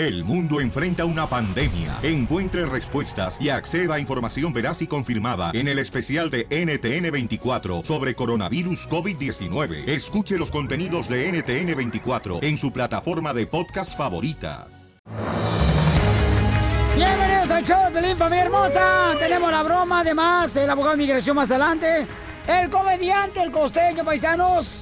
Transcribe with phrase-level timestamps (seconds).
[0.00, 1.98] El mundo enfrenta una pandemia.
[2.02, 8.14] Encuentre respuestas y acceda a información veraz y confirmada en el especial de NTN24 sobre
[8.14, 9.86] coronavirus COVID-19.
[9.86, 14.68] Escuche los contenidos de NTN24 en su plataforma de podcast favorita.
[16.96, 19.12] Bienvenidos al show de Pelín, familia hermosa.
[19.18, 22.06] Tenemos la broma, además, el abogado de migración más adelante,
[22.48, 24.79] el comediante, el costeño, paisanos.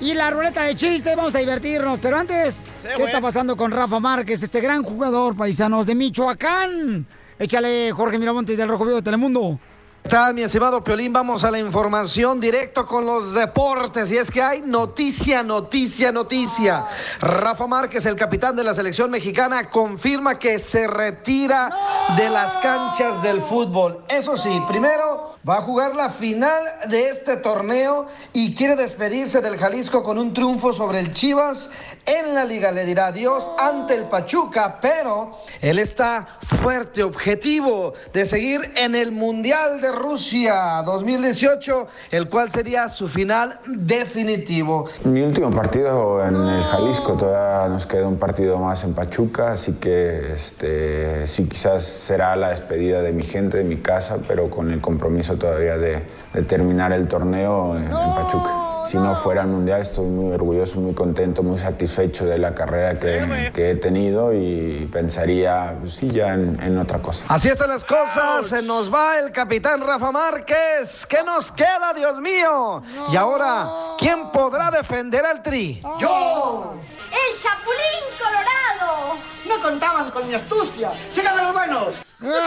[0.00, 1.98] Y la ruleta de chistes, vamos a divertirnos.
[2.00, 2.64] Pero antes,
[2.96, 7.06] ¿qué está pasando con Rafa Márquez, este gran jugador, paisanos de Michoacán?
[7.38, 9.58] Échale, Jorge Miramontes del Rojo Vivo de Telemundo.
[10.02, 11.12] ¿Qué tal, mi estimado Piolín?
[11.12, 14.10] Vamos a la información directo con los deportes.
[14.10, 16.86] Y es que hay noticia, noticia, noticia.
[17.20, 21.70] Rafa Márquez, el capitán de la selección mexicana, confirma que se retira
[22.16, 24.02] de las canchas del fútbol.
[24.08, 29.58] Eso sí, primero va a jugar la final de este torneo y quiere despedirse del
[29.58, 31.68] Jalisco con un triunfo sobre el Chivas
[32.06, 32.72] en la liga.
[32.72, 39.12] Le dirá adiós ante el Pachuca, pero él está fuerte, objetivo de seguir en el
[39.12, 44.88] Mundial de Rusia 2018, el cual sería su final definitivo.
[45.04, 49.74] Mi último partido en el Jalisco, todavía nos queda un partido más en Pachuca, así
[49.74, 54.70] que este, sí quizás será la despedida de mi gente, de mi casa, pero con
[54.70, 58.64] el compromiso todavía de, de terminar el torneo en, en Pachuca.
[58.86, 62.98] Si no fuera el Mundial, estoy muy orgulloso, muy contento, muy satisfecho de la carrera
[62.98, 67.22] que, que he tenido y pensaría, pues sí, ya en, en otra cosa.
[67.28, 71.04] Así están las cosas, se nos va el capitán Rafa Márquez.
[71.04, 72.82] ¿Qué nos queda, Dios mío?
[73.12, 73.68] Y ahora,
[73.98, 75.82] ¿quién podrá defender al Tri?
[75.98, 76.72] ¡Yo!
[77.10, 79.18] ¡El Chapulín Colorado!
[79.46, 80.92] No contaban con mi astucia.
[81.14, 82.00] ¡Llegan los buenos!
[82.20, 82.38] Ríete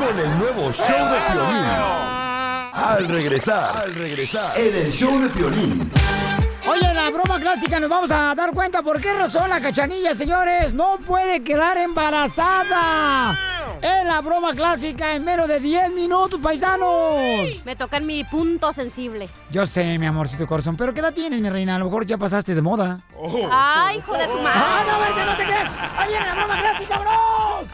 [0.00, 1.64] con el nuevo show de Piolín.
[2.72, 5.90] Al regresar, al regresar, en el show de Piolín.
[6.66, 10.14] Oye, en la broma clásica nos vamos a dar cuenta por qué razón la cachanilla,
[10.14, 13.36] señores, no puede quedar embarazada.
[13.82, 17.64] En la broma clásica en menos de 10 minutos, paisanos.
[17.64, 19.28] Me toca en mi punto sensible.
[19.50, 21.76] Yo sé, mi amorcito corazón, pero ¿qué edad tienes, mi reina?
[21.76, 23.00] A lo mejor ya pasaste de moda.
[23.50, 24.52] Ay, hijo de tu madre.
[24.54, 25.70] ¡Ah, no, verte, no te creas!
[25.98, 27.68] ¡Ahí viene la broma clásica, bros!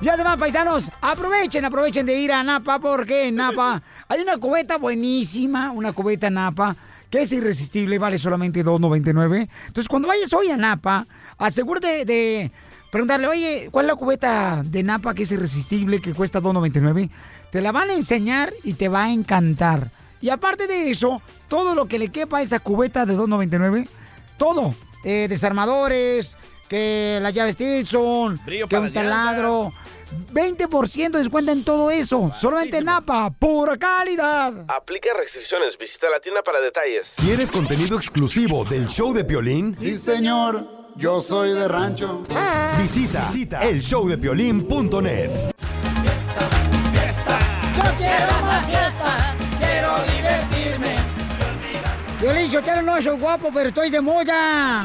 [0.00, 4.78] Y además, paisanos, aprovechen, aprovechen de ir a Napa, porque en Napa hay una cubeta
[4.78, 6.76] buenísima, una cubeta Napa,
[7.10, 9.48] que es irresistible, vale solamente $2.99.
[9.66, 11.04] Entonces, cuando vayas hoy a Napa,
[11.36, 12.52] asegúrate de
[12.92, 17.10] preguntarle, oye, ¿cuál es la cubeta de Napa que es irresistible, que cuesta $2.99?
[17.50, 19.90] Te la van a enseñar y te va a encantar.
[20.20, 23.88] Y aparte de eso, todo lo que le quepa a esa cubeta de $2.99,
[24.36, 26.36] todo, eh, desarmadores,
[26.68, 29.72] que las llaves Stilson, Brillo que un taladro,
[30.32, 32.32] 20% de descuento en todo eso.
[32.34, 34.64] Solamente en Napa, pura calidad.
[34.68, 35.76] Aplica restricciones.
[35.78, 37.14] Visita la tienda para detalles.
[37.16, 39.76] ¿Quieres contenido exclusivo del show de Piolín?
[39.78, 40.78] Sí, señor.
[40.96, 42.24] Yo soy de rancho.
[42.76, 45.30] Visita, visita el showdepiolín.net.
[47.76, 50.96] Yo quiero más fiesta, quiero divertirme.
[52.20, 54.84] Yo le dicho, no soy guapo, pero estoy de moda.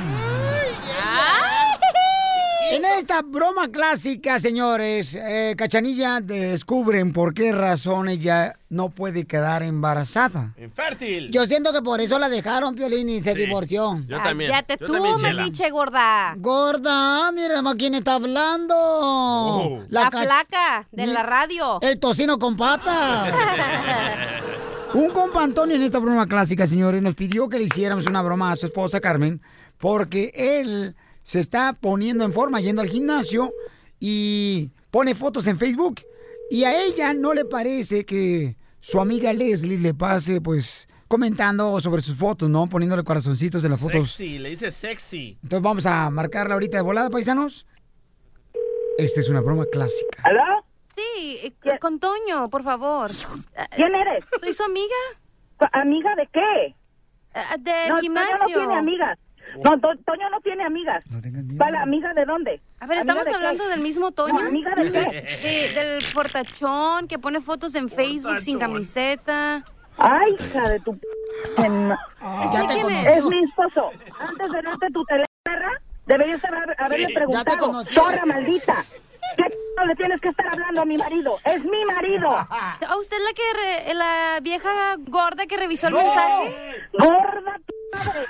[2.98, 10.54] Esta broma clásica, señores, eh, Cachanilla descubren por qué razón ella no puede quedar embarazada.
[10.58, 11.30] Infértil.
[11.32, 14.02] Yo siento que por eso la dejaron, Piolín, y se Sí, divorció.
[14.08, 14.52] yo también.
[14.52, 15.44] Cállate Yo tú, también, Chela.
[15.44, 16.34] metiche gorda.
[16.38, 18.74] Gorda, mira más quién está hablando.
[18.78, 19.84] Oh.
[19.90, 21.80] La, ca- flaca de la radio.
[21.82, 23.34] El tocino con patas.
[24.94, 28.52] Un compa Antonio en esta broma clásica, señores, nos pidió que le hiciéramos una broma
[28.52, 29.42] a su esposa Carmen,
[29.80, 33.54] porque él se está poniendo en forma, yendo al gimnasio
[34.00, 36.02] y pone fotos en Facebook.
[36.50, 42.02] Y a ella no le parece que su amiga Leslie le pase, pues, comentando sobre
[42.02, 42.68] sus fotos, ¿no?
[42.68, 44.12] Poniéndole corazoncitos en las fotos.
[44.12, 45.38] Sexy, le dice sexy.
[45.42, 47.66] Entonces vamos a marcarla ahorita de volada, paisanos.
[48.98, 50.22] Esta es una broma clásica.
[50.24, 50.66] ¿Aló?
[50.96, 53.10] Sí, eh, con Toño, por favor.
[53.76, 54.26] ¿Quién eres?
[54.40, 54.96] Soy su amiga.
[55.72, 56.76] ¿Amiga de qué?
[57.36, 58.38] Eh, del no, gimnasio.
[58.38, 59.20] Toño no tiene amigas.
[59.64, 61.04] No, To- Toño no tiene amigas.
[61.10, 62.62] ¿Vale, amiga de dónde?
[62.80, 63.36] A ver, ¿Amiga ¿estamos de qué?
[63.36, 64.34] hablando del mismo Toño?
[64.40, 65.70] No, ¿amiga de qué?
[65.74, 69.64] De- del portachón que pone fotos en Facebook sin camiseta.
[69.98, 70.98] Ay, hija de tu...
[71.58, 72.96] ya te conocí.
[73.08, 73.92] Es mi esposo.
[74.20, 75.72] Antes de darte tu teléfono,
[76.08, 77.14] deberías haber- haberle Sí.
[77.14, 77.84] preguntado.
[77.86, 78.74] Zorra maldita.
[79.38, 81.38] ¿Qué p- le tienes que estar hablando a mi marido?
[81.46, 82.30] Es mi marido.
[82.30, 83.54] ¿A usted la que
[83.88, 86.56] re- la vieja gorda que revisó el mensaje?
[86.94, 88.28] Gorda tu madre.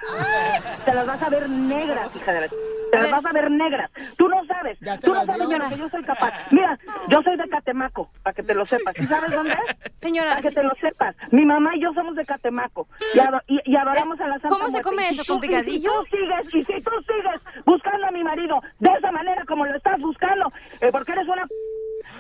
[0.86, 2.48] Te las vas a ver negras, hija de la...
[2.50, 3.90] Te las vas a ver negras.
[4.18, 4.78] Tú no sabes.
[5.02, 6.34] Tú no sabes de lo que yo soy capaz.
[6.52, 6.78] Mira,
[7.10, 8.96] yo soy de Catemaco, para que te lo sepas.
[8.96, 9.94] ¿Sí sabes dónde es?
[10.00, 10.56] Señora, Para que sí.
[10.56, 11.16] te lo sepas.
[11.32, 12.88] Mi mamá y yo somos de Catemaco.
[13.14, 15.92] Y, ado- y- y adoramos a la Santa ¿Cómo se come eso, con y picadillo?
[16.04, 17.42] Si tú sigues, y si tú sigues
[18.24, 20.52] marido de esa manera como lo estás buscando,
[20.82, 21.44] eh, porque eres una...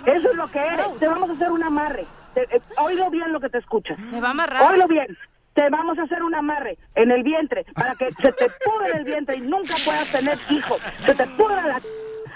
[0.05, 0.99] Eso es lo que eres.
[0.99, 2.05] Te vamos a hacer un amarre.
[2.33, 3.97] Te- eh, oílo bien lo que te escuchas.
[3.99, 4.71] Me va a amarrar.
[4.71, 5.07] Oílo bien.
[5.53, 9.03] Te vamos a hacer un amarre en el vientre para que se te pudra el
[9.03, 10.81] vientre y nunca puedas tener hijos.
[11.05, 11.81] Se te pudra la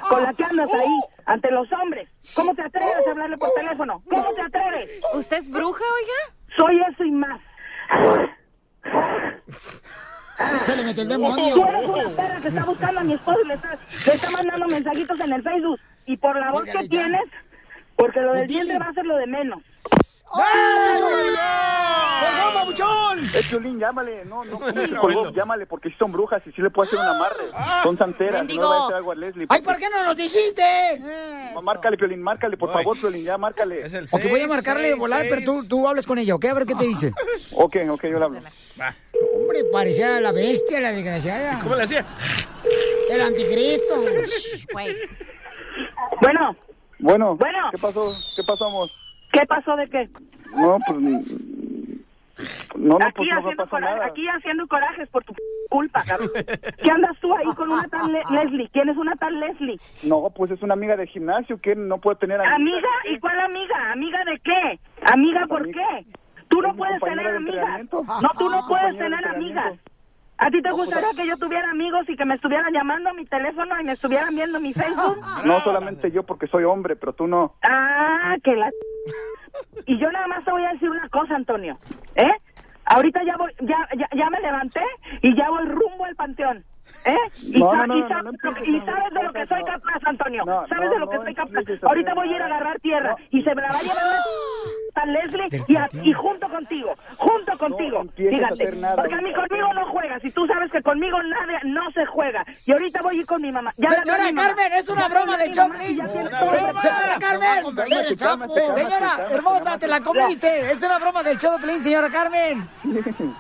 [0.10, 2.08] con la que andas ahí ante los hombres.
[2.36, 4.02] ¿Cómo te atreves a hablarle por teléfono?
[4.10, 5.02] ¿Cómo te atreves?
[5.16, 6.56] ¿Usted es bruja, oiga?
[6.56, 7.42] Soy eso y más.
[10.38, 11.68] Se le metió el Tú demonio.
[11.68, 14.68] eres una perra que está buscando a mi esposo y le está, le está mandando
[14.68, 15.80] mensajitos en el Facebook.
[16.06, 17.24] Y por la voz que tienes,
[17.96, 19.62] porque lo del diente va a ser lo de menos.
[23.34, 25.32] Eh, Piolín, llámale, no, no, ¿cómo que colgó?
[25.32, 27.46] Llámale, porque si son brujas y si le puede hacer un amarre.
[27.84, 29.46] Son santeras, no le va a hacer algo a Leslie.
[29.50, 31.02] ¡Ay, ¿por qué no nos dijiste?
[31.54, 33.86] No, Márcale, Piolín, márcale, por favor, Piolín, ya, márcale.
[33.86, 35.34] Es el Ok, voy a marcarle de seis, volada, seis.
[35.34, 36.46] pero tú, tú hables con ella, ¿ok?
[36.46, 37.12] A ver qué te dice.
[37.60, 38.40] Ok, ok, yo le hablo.
[39.36, 41.60] Hombre, parecía la bestia, la desgraciada.
[41.60, 42.06] ¿Cómo le hacía?
[43.10, 43.96] El anticristo.
[46.22, 46.56] Bueno,
[47.00, 47.70] Bueno, Bueno.
[47.72, 48.14] ¿qué pasó?
[48.36, 48.92] ¿Qué pasamos?
[49.32, 50.10] ¿Qué pasó de qué?
[50.56, 51.00] No, pues...
[52.76, 54.06] No, no, aquí, pues no haciendo pasa coraje- nada.
[54.06, 55.34] aquí haciendo corajes por tu
[55.70, 56.30] culpa, cabrón.
[56.84, 58.70] ¿Qué andas tú ahí con una tal Le- Leslie?
[58.72, 59.78] ¿Quién es una tal Leslie?
[60.04, 62.56] No, pues es una amiga de gimnasio que no puede tener amigas.
[62.56, 62.90] ¿Amiga?
[63.16, 63.92] ¿Y cuál amiga?
[63.92, 64.80] ¿Amiga de qué?
[65.12, 65.82] ¿Amiga por Amiga.
[66.04, 66.06] qué?
[66.48, 67.82] Tú no puedes tener amigas.
[67.92, 69.74] No, tú no Mi puedes tener amigas.
[70.38, 73.14] ¿A ti te pues, gustaría que yo tuviera amigos y que me estuvieran llamando a
[73.14, 75.18] mi teléfono y me estuvieran viendo mi Facebook?
[75.44, 77.56] No solamente yo porque soy hombre, pero tú no.
[77.64, 78.70] Ah, que la...
[79.86, 81.78] Y yo nada más te voy a decir una cosa, Antonio.
[82.16, 82.32] ¿Eh?
[82.86, 84.82] Ahorita ya voy, ya, ya, ya me levanté
[85.22, 86.64] y ya voy rumbo al panteón.
[87.06, 87.16] ¿Eh?
[87.44, 88.72] Y, No, sa- no, no, y no, sabes, y
[89.14, 90.44] de lo que soy capaz, Antonio.
[90.46, 91.62] No, sabes de lo que no soy capaz.
[91.84, 93.18] Ahorita voy a ir a agarrar tierra No.
[93.32, 94.04] y se me la va a llevar
[94.96, 98.04] a Leslie y, a- y junto contigo, junto contigo.
[98.16, 102.06] Fíjate, porque a mí conmigo no juegas y tú sabes que conmigo nadie, no se
[102.08, 102.44] juega.
[102.66, 103.72] Y ahorita voy a ir con mi mamá.
[103.78, 104.48] Ya Señora mi mamá.
[104.48, 106.08] Carmen, es una Ya broma de Choplin.
[106.10, 107.18] Señora.
[107.20, 107.76] Carmen.
[108.76, 110.72] Señora, hermosa, te la comiste.
[110.72, 112.68] Es una broma del Pelín, señora Carmen.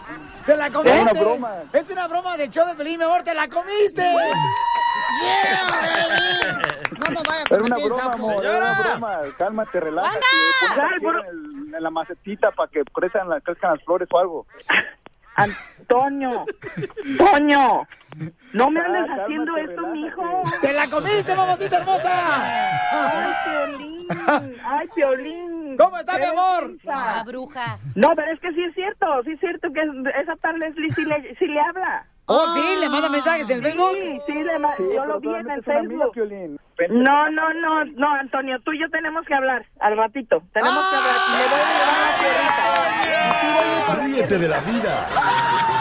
[0.48, 1.02] Te la comiste.
[1.02, 1.54] una broma.
[1.74, 4.02] Es una broma del show de Pelín, mi amor, te la comiste.
[5.22, 7.00] Yeah, baby.
[7.00, 8.14] No nos vaya a Era una cometer broma, sapo.
[8.16, 9.20] amor, era una broma.
[9.38, 10.20] Cálmate, relájate.
[10.76, 14.18] Ponte tierra en, el- en la macetita para que crezcan, la- crezcan las flores o
[14.20, 14.46] algo.
[15.38, 16.46] Antonio,
[17.18, 17.88] Toño,
[18.54, 19.98] no me Ah, andes cálmate, haciendo esto, relájate.
[20.00, 20.42] mijo.
[20.62, 22.12] Te la comiste, mamacita hermosa.
[22.92, 24.08] Ay, Piolín,
[24.66, 25.78] ay, Piolín.
[25.78, 26.72] ¿Cómo está, mi amor?
[26.90, 27.78] Ah, bruja.
[27.96, 29.82] No, pero es que sí es cierto, sí es cierto que
[30.22, 32.06] esa tal Leslie sí le, sí le habla.
[32.30, 33.92] Oh, sí, le manda mensajes en Facebook.
[34.02, 36.12] Sí, sí, le ma- Sí, yo lo vi en el amiga, Facebook.
[36.90, 40.44] No, no, no, no, Antonio, tú y yo tenemos que hablar al ratito.
[40.54, 41.16] Tenemos que hablar.
[41.32, 45.06] Le voy a llevar la Ríete de la vida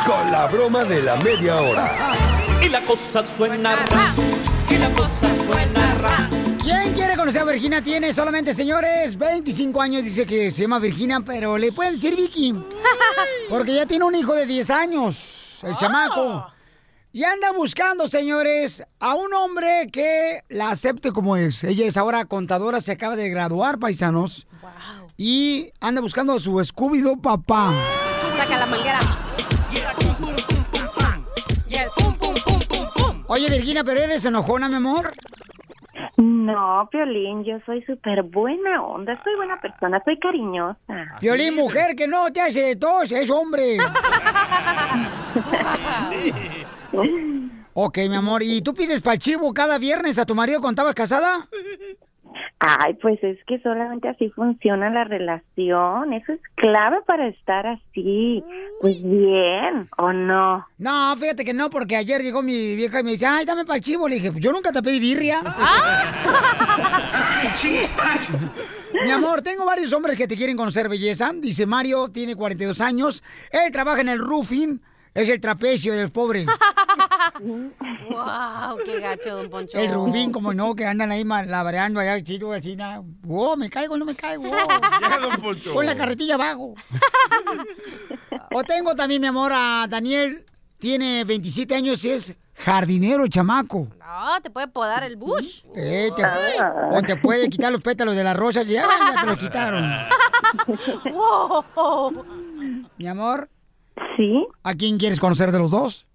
[0.06, 1.90] con la broma de la media hora.
[2.62, 3.84] Y la cosa suena ra,
[4.70, 6.30] y la cosa suena ra.
[6.62, 7.82] ¿Quién quiere conocer a Virginia?
[7.82, 10.04] Tiene solamente, señores, 25 años.
[10.04, 12.54] Dice que se llama Virginia, pero le pueden decir Vicky.
[13.50, 16.46] Porque ya tiene un hijo de 10 años, el chamaco.
[17.12, 21.64] Y anda buscando, señores, a un hombre que la acepte como es.
[21.64, 24.46] Ella es ahora contadora, se acaba de graduar, paisanos.
[25.16, 27.72] Y anda buscando a su Scooby-Doo papá.
[28.36, 29.00] Saca la manguera.
[29.70, 29.76] Y
[31.74, 33.24] el pum, pum, pum, pum, pum.
[33.28, 35.12] Oye, Virginia, ¿pero eres enojona, mi amor?
[36.16, 41.18] No, Piolín, yo soy súper buena onda, soy buena persona, soy cariñosa.
[41.20, 43.76] Violín, mujer, que no te hace tos, es hombre.
[47.78, 50.94] Ok, mi amor, ¿y tú pides para chivo cada viernes a tu marido cuando estabas
[50.94, 51.46] casada?
[52.58, 58.42] Ay, pues es que solamente así funciona la relación, eso es clave para estar así,
[58.80, 60.66] pues bien, ¿o no?
[60.78, 63.80] No, fíjate que no, porque ayer llegó mi vieja y me dice, ay, dame para
[63.80, 64.08] chivo.
[64.08, 65.42] Le dije, pues yo nunca te pedí birria.
[69.04, 71.32] Mi amor, tengo varios hombres que te quieren conocer, belleza.
[71.34, 73.22] Dice Mario, tiene 42 años.
[73.50, 74.80] Él trabaja en el roofing.
[75.16, 76.44] Es el trapecio del pobre.
[78.10, 79.78] wow, qué gacho, don Poncho.
[79.78, 83.00] El roofing, como no, que andan ahí labreando allá, chido, así, nada.
[83.22, 84.44] Wow, me caigo, no me caigo.
[85.08, 85.72] Ya, don Poncho.
[85.72, 86.74] Con la carretilla abajo.
[88.52, 90.44] o tengo también, mi amor, a Daniel.
[90.78, 93.88] Tiene 27 años y es jardinero, chamaco.
[93.98, 95.62] No, te puede podar el bush.
[95.74, 98.66] Eh, te puede- o te puede quitar los pétalos de las rosas.
[98.68, 98.82] Ya,
[99.14, 99.90] ya te los quitaron.
[101.14, 102.24] wow.
[102.98, 103.48] Mi amor,
[104.16, 104.46] ¿Sí?
[104.62, 106.06] ¿a quién quieres conocer de los dos?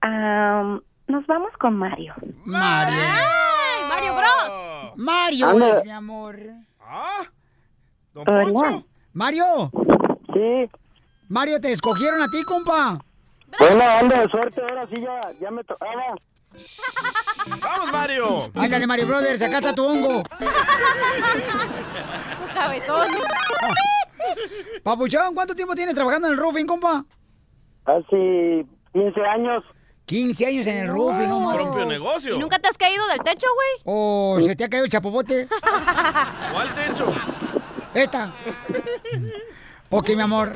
[0.00, 2.14] Am, nos vamos con Mario.
[2.44, 2.98] Mario.
[3.00, 4.92] ¡Ay, Mario Bros!
[4.96, 5.78] Mario Anda.
[5.78, 6.38] es mi amor.
[6.80, 7.22] Ah,
[8.14, 8.24] don.
[8.24, 8.84] Poncho.
[9.12, 9.70] Mario.
[10.32, 10.68] Sí.
[11.28, 12.98] Mario, ¿te escogieron a ti, compa?
[13.58, 16.14] Buena onda de suerte, ahora sí ya, ya me tocaba.
[17.62, 18.50] ¡Vamos, Mario!
[18.54, 20.22] Ándale, Mario Brothers, acá está tu hongo.
[20.22, 20.36] Tu
[22.54, 23.08] cabezón.
[24.82, 27.04] Papuchón, ¿cuánto tiempo tienes trabajando en el roofing, compa?
[27.88, 29.64] Hace 15 años.
[30.04, 31.66] 15 años en el roofing, no mames.
[31.66, 32.36] Propio negocio.
[32.36, 33.82] ¿Y nunca te has caído del techo, güey?
[33.84, 35.48] Oh, se te ha caído el chapopote.
[36.52, 37.06] ¿Cuál techo?
[37.94, 38.32] Esta.
[39.90, 40.52] Ok, mi amor.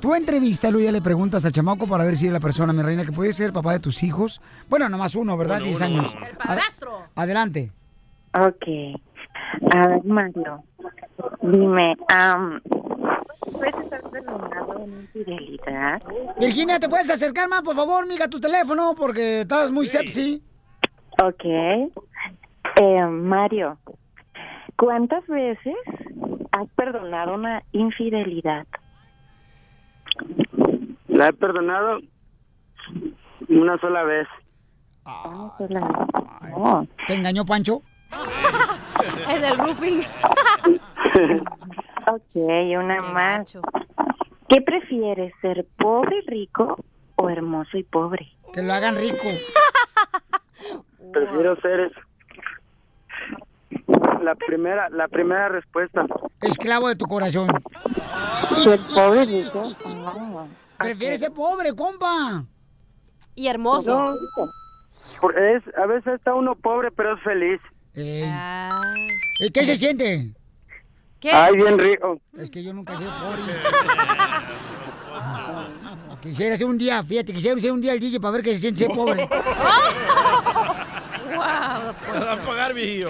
[0.00, 2.82] Tú entrevístalo y ya le preguntas al chamaco para ver si es la persona, mi
[2.82, 4.40] reina, que puede ser papá de tus hijos.
[4.68, 5.58] Bueno, nomás uno, ¿verdad?
[5.58, 6.12] Uno, 10 uno, años.
[6.12, 6.26] uno, uno.
[6.30, 7.02] El padrastro.
[7.14, 7.72] Adelante.
[8.34, 9.00] Ok.
[9.74, 10.62] A ver, Mario,
[11.42, 12.60] dime, am,
[13.52, 16.02] ¿puedes estar perdonado en infidelidad?
[16.38, 18.94] Virginia, ¿te puedes acercar más, por favor, miga, tu teléfono?
[18.96, 20.42] Porque estás muy sepsi.
[21.22, 21.44] Ok.
[21.44, 23.78] Eh, Mario,
[24.76, 25.76] ¿cuántas veces
[26.52, 28.66] has perdonado una infidelidad?
[31.08, 32.00] La he perdonado
[33.48, 34.26] una sola vez.
[35.06, 36.54] Una sola vez.
[36.54, 36.86] Oh.
[37.06, 37.82] ¿Te engañó Pancho?
[39.28, 40.02] El del roofing.
[42.06, 42.36] Ok,
[42.78, 43.56] una más.
[44.48, 46.76] ¿Qué prefieres, ser pobre y rico
[47.16, 48.28] o hermoso y pobre?
[48.52, 49.16] Que lo hagan rico.
[51.12, 51.92] Prefiero ser
[54.22, 56.04] la primera, la primera respuesta.
[56.40, 57.48] Esclavo de tu corazón.
[58.62, 59.62] Ser pobre y rico.
[59.86, 60.46] Oh.
[60.78, 62.44] Prefieres ser pobre, compa.
[63.34, 63.96] Y hermoso.
[64.12, 64.14] No,
[65.20, 67.60] por- es, a veces está uno pobre, pero es feliz.
[67.94, 70.34] ¿Y qué se siente?
[71.24, 71.32] ¿Qué?
[71.32, 72.20] Ay, bien rico.
[72.36, 73.40] Es que yo nunca he sido pobre.
[76.22, 78.60] Quisiera ser un día, fíjate, quisiera ser un día el DJ para ver qué se
[78.60, 79.26] siente ser pobre.
[79.26, 79.34] Te
[81.36, 83.08] va a pagar, viejillo.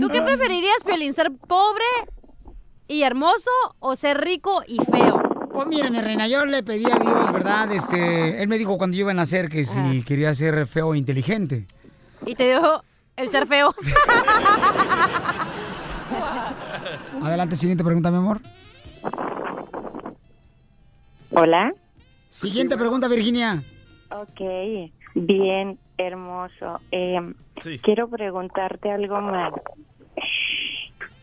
[0.00, 1.12] ¿Tú qué preferirías, Piolín?
[1.12, 1.84] ¿Ser pobre
[2.88, 5.22] y hermoso o ser rico y feo?
[5.52, 7.70] Pues mire, mi reina, yo le pedí a Dios, ¿verdad?
[7.70, 10.98] Este, él me dijo cuando yo iba a nacer que si quería ser feo e
[10.98, 11.68] inteligente.
[12.26, 12.82] Y te dijo
[13.16, 13.72] el ser feo.
[17.22, 18.40] Adelante, siguiente pregunta, mi amor.
[21.30, 21.72] Hola.
[22.30, 23.62] Siguiente pregunta, Virginia.
[24.10, 24.40] Ok,
[25.14, 26.80] bien, hermoso.
[26.90, 27.34] Eh,
[27.82, 29.52] Quiero preguntarte algo más.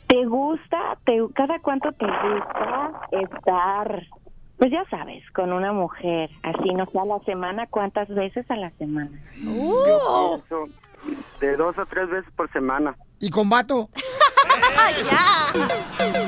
[0.08, 4.04] ¿Te gusta, te, cada cuánto te gusta estar,
[4.58, 8.56] pues ya sabes, con una mujer, así, no sé, a la semana, cuántas veces a
[8.56, 9.20] la semana?
[9.44, 10.68] Yo pienso
[11.40, 12.96] de dos a tres veces por semana.
[13.20, 13.90] ¿Y con vato?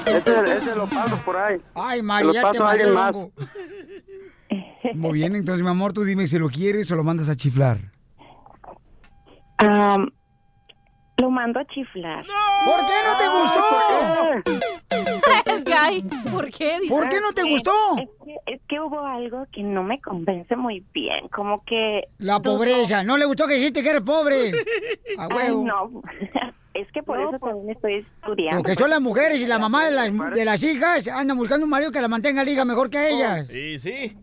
[0.05, 1.61] Ese, ese lo paso por ahí.
[1.75, 3.13] Ay, María, lo ya te paso a alguien más.
[4.93, 7.77] Muy bien, entonces, mi amor, tú dime si lo quieres o lo mandas a chiflar.
[9.57, 10.09] Am,
[11.17, 12.25] lo mando a chiflar.
[12.65, 13.59] ¿Por qué no te gustó?
[16.31, 16.79] ¿Por qué?
[16.81, 16.89] Dice?
[16.93, 17.71] ¿Por qué no te gustó?
[17.97, 22.07] Es que, es que hubo algo que no me convence muy bien, como que...
[22.17, 23.03] La pobreza.
[23.03, 24.51] No le gustó que dijiste que eres pobre.
[25.17, 25.65] A Ay, huevo.
[25.65, 26.01] no,
[26.73, 28.61] es que por eso también estoy estudiando.
[28.63, 31.69] Porque son las mujeres y la mamá de las, de las hijas andan buscando un
[31.69, 33.49] marido que la mantenga liga mejor que ellas.
[33.49, 34.15] Y sí.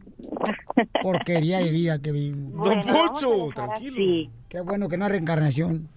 [1.03, 2.69] Porquería de vida que vivimos.
[2.85, 4.31] Don Poncho, tranquilo.
[4.49, 5.89] Qué bueno que no hay reencarnación.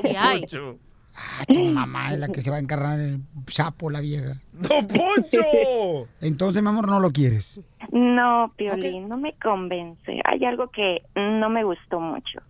[0.00, 0.40] Sí hay.
[0.40, 0.78] Poncho.
[1.20, 4.40] Ah, tu mamá es la que se va a encarnar en el sapo, la vieja.
[4.52, 6.08] ¡Don Poncho!
[6.20, 7.60] Entonces, mi amor, no lo quieres.
[7.92, 10.20] No, Piolín, no me convence.
[10.24, 12.40] Hay algo que no me gustó mucho.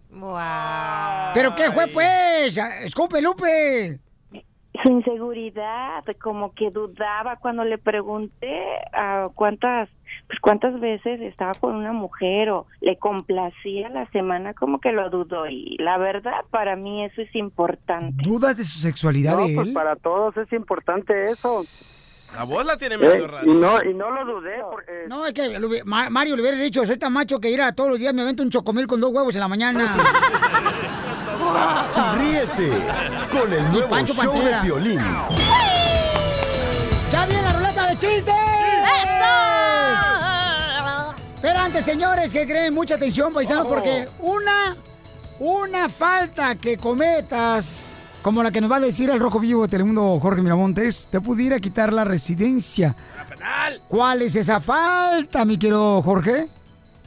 [1.35, 2.57] ¿Pero qué fue, pues?
[2.85, 3.99] ¡Escupe, Lupe!
[4.83, 8.63] Su inseguridad, como que dudaba cuando le pregunté
[8.93, 9.89] a cuántas,
[10.31, 15.11] pues cuántas veces estaba con una mujer o le complacía la semana, como que lo
[15.11, 18.23] dudó y la verdad para mí eso es importante.
[18.23, 21.63] ¿Dudas de su sexualidad No, de pues para todos es importante eso.
[22.37, 23.43] La voz la tiene medio Eh, rara.
[23.45, 26.97] y no y no lo dudé porque No, es que Mario le hubiera dicho, soy
[26.97, 29.35] tan macho que ir a todos los días me avento un chocomil con dos huevos
[29.35, 29.97] en la mañana.
[32.19, 32.71] Ríete
[33.33, 34.61] con el nuevo Pancho show Pantera.
[34.61, 35.01] de violín.
[37.11, 38.35] ¡Ya viene la ruleta de chistes!
[38.35, 39.60] Pero
[41.79, 44.77] señores, que creen mucha atención, paisanos, porque una,
[45.39, 49.69] una falta que cometas, como la que nos va a decir el rojo vivo de
[49.69, 52.97] Telemundo Jorge Miramontes, te pudiera quitar la residencia.
[53.89, 56.49] ¿Cuál es esa falta, mi querido Jorge?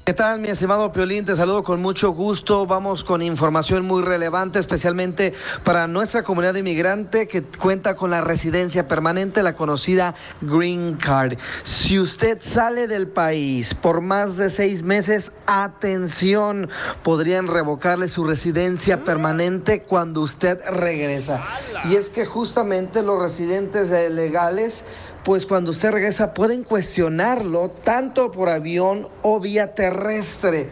[0.06, 1.24] ¿Qué tal, mi estimado Piolín?
[1.24, 2.66] Te saludo con mucho gusto.
[2.66, 5.34] Vamos con información muy relevante, especialmente
[5.64, 11.38] para nuestra comunidad inmigrante que cuenta con la residencia permanente, la conocida Green Card.
[11.64, 16.70] Si usted sale del país por más de seis meses, atención,
[17.02, 21.42] podrían revocarle su residencia permanente cuando usted regresa.
[21.90, 24.84] Y es que justamente los residentes eh, legales
[25.24, 30.70] pues cuando usted regresa pueden cuestionarlo tanto por avión o vía terrestre.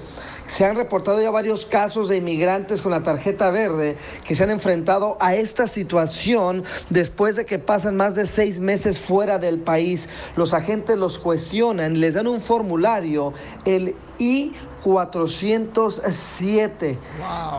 [0.47, 3.95] Se han reportado ya varios casos de inmigrantes con la tarjeta verde
[4.27, 8.99] que se han enfrentado a esta situación después de que pasan más de seis meses
[8.99, 10.09] fuera del país.
[10.35, 13.31] Los agentes los cuestionan, les dan un formulario,
[13.63, 14.51] el I
[14.83, 16.99] 407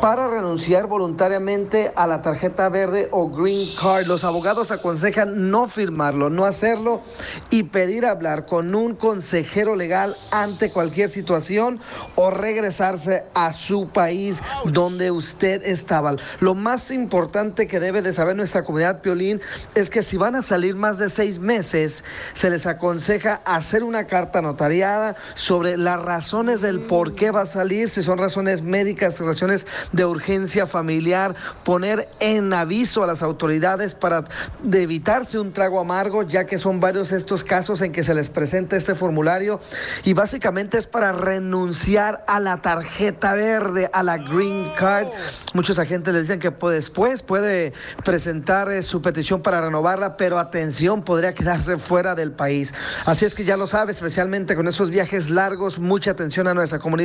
[0.00, 4.06] para renunciar voluntariamente a la tarjeta verde o green card.
[4.06, 7.02] Los abogados aconsejan no firmarlo, no hacerlo
[7.50, 11.80] y pedir hablar con un consejero legal ante cualquier situación
[12.16, 16.16] o regresarse a su país donde usted estaba.
[16.40, 19.40] Lo más importante que debe de saber nuestra comunidad Piolín
[19.74, 24.06] es que si van a salir más de seis meses, se les aconseja hacer una
[24.06, 29.20] carta notariada sobre las razones del por qué va a salir, si son razones médicas,
[29.20, 34.24] razones de urgencia familiar, poner en aviso a las autoridades para
[34.62, 38.28] de evitarse un trago amargo, ya que son varios estos casos en que se les
[38.28, 39.60] presenta este formulario
[40.04, 45.08] y básicamente es para renunciar a la tarjeta verde, a la green card.
[45.54, 47.72] Muchos agentes le dicen que pues, después puede
[48.04, 52.74] presentar eh, su petición para renovarla, pero atención, podría quedarse fuera del país.
[53.04, 56.78] Así es que ya lo sabe, especialmente con esos viajes largos, mucha atención a nuestra
[56.78, 57.01] comunidad,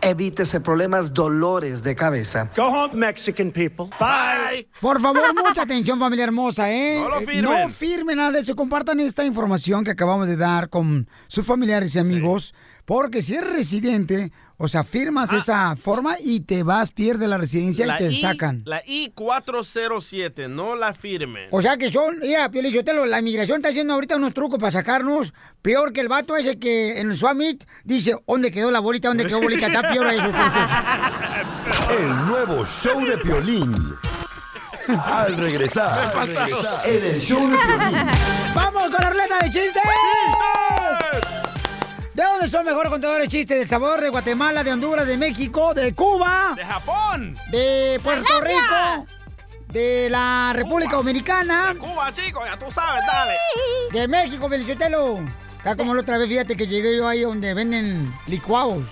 [0.00, 2.50] evítese problemas, dolores de cabeza.
[2.56, 3.86] Go home, Mexican people.
[3.98, 4.68] Bye.
[4.80, 6.98] Por favor, mucha atención, familia hermosa, ¿eh?
[7.00, 7.44] No lo Eh, firmen.
[7.62, 8.54] No firmen nada de eso.
[8.56, 12.54] Compartan esta información que acabamos de dar con sus familiares y amigos.
[12.84, 17.86] Porque si eres residente, o sea, firmas esa forma y te vas, pierdes la residencia
[17.86, 18.62] La y te I- sacan.
[18.66, 21.48] La I-407, no la firmen.
[21.50, 24.70] O sea que son, mira, Pio Lizotelo, la inmigración está haciendo ahorita unos trucos para
[24.70, 25.32] sacarnos.
[25.62, 29.08] Peor que el vato ese que en el Swamit dice, ¿dónde quedó la bolita?
[29.08, 29.66] ¿Dónde quedó bolita?
[29.68, 31.90] Está peor a esos trucos.
[31.98, 33.74] El nuevo show de Piolín.
[34.86, 38.06] Al regresar, al regresar, en el show de Piolín.
[38.54, 39.82] ¡Vamos con la ruleta de chistes!
[42.14, 43.58] ¿De dónde son mejores contadores de chistes?
[43.58, 46.52] ¿Del sabor de Guatemala, de Honduras, de México, de Cuba?
[46.56, 47.36] ¡De Japón!
[47.50, 49.06] ¿De Puerto Rico?
[49.68, 51.74] ¿De la República Dominicana?
[51.78, 53.34] Cuba, chico, ya tú sabes, dale.
[53.92, 55.18] De México, Felicitelo.
[55.58, 58.84] Está como la otra vez, fíjate que llegué yo ahí donde venden licuados.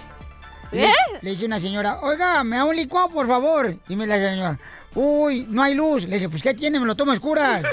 [0.72, 0.94] Y le- ¿Eh?
[1.20, 3.76] Le dije a una señora, oiga, me da un licuado, por favor.
[3.88, 4.58] Y me la señora,
[4.94, 6.04] uy, no hay luz.
[6.04, 6.78] Le dije, pues, ¿qué tiene?
[6.80, 7.62] Me lo tomo a escuras.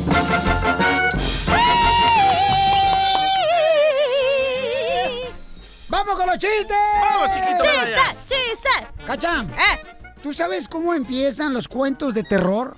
[5.88, 6.76] ¡Vamos con los chistes!
[7.00, 7.64] ¡Vamos, chiquito!
[7.64, 8.00] ¡Chiste!
[8.26, 8.68] ¡Chiste!
[9.06, 9.48] ¡Cacham!
[9.50, 9.80] ¿Eh?
[10.22, 12.76] ¿Tú sabes cómo empiezan los cuentos de terror?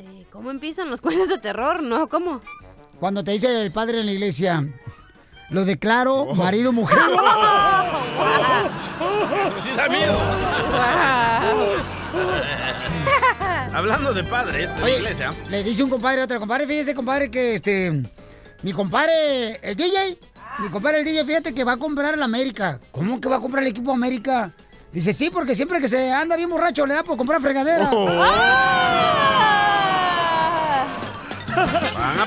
[0.00, 1.82] Eh, ¿Cómo empiezan los cuentos de terror?
[1.82, 2.40] No, ¿cómo?
[3.04, 4.66] Cuando te dice el padre en la iglesia,
[5.50, 6.96] lo declaro marido mujer.
[9.44, 10.16] Eso sí da miedo.
[13.74, 15.34] Hablando de padres de la Oye, iglesia.
[15.50, 17.92] le dice un compadre a otro compadre, fíjese compadre que este,
[18.62, 20.18] mi compadre, el DJ,
[20.60, 22.80] mi compadre el DJ, fíjate que va a comprar el América.
[22.90, 24.50] ¿Cómo que va a comprar el equipo América?
[24.94, 27.90] Dice, sí, porque siempre que se anda bien borracho le da por comprar fregadera.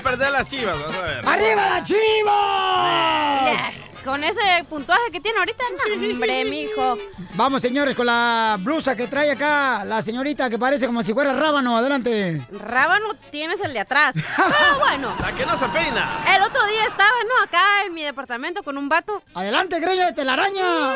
[0.08, 1.28] Perder las chivas, vas a ver.
[1.28, 3.74] ¡Arriba la chivas!
[4.08, 4.40] Con ese
[4.70, 5.64] puntuaje que tiene ahorita,
[6.00, 6.98] no, hombre, mijo.
[7.34, 11.34] Vamos, señores, con la blusa que trae acá la señorita que parece como si fuera
[11.34, 11.76] rábano.
[11.78, 12.42] Adelante.
[12.52, 14.16] Rábano tienes el de atrás.
[14.38, 16.24] Pero bueno, La que no se peina.
[16.36, 17.44] el otro día estaba, ¿no?
[17.44, 19.22] Acá en mi departamento con un vato.
[19.34, 20.96] Adelante, greña de telaraña.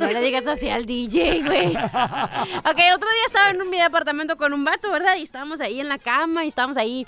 [0.00, 1.68] No le digas así al DJ, güey.
[2.68, 5.16] Ok, el otro día estaba en un- mi departamento con un vato, ¿verdad?
[5.16, 7.06] Y estábamos ahí en la cama y estábamos ahí.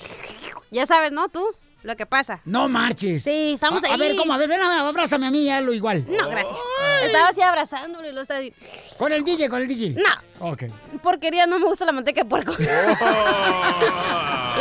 [0.70, 1.28] Ya sabes, ¿no?
[1.28, 1.44] Tú,
[1.82, 2.40] lo que pasa.
[2.44, 3.22] No marches.
[3.24, 3.92] Sí, estamos a, ahí.
[3.94, 4.32] A ver, ¿cómo?
[4.32, 6.04] A ver, ven, abrázame a mí, hazlo igual.
[6.08, 6.56] No, gracias.
[7.04, 8.52] Estaba así abrazándole y lo estaba así.
[8.98, 9.96] Con el DJ, con el DJ.
[10.00, 10.10] No,
[10.50, 10.64] Ok.
[11.02, 12.52] porquería, no me gusta la manteca de puerco.
[12.60, 12.62] y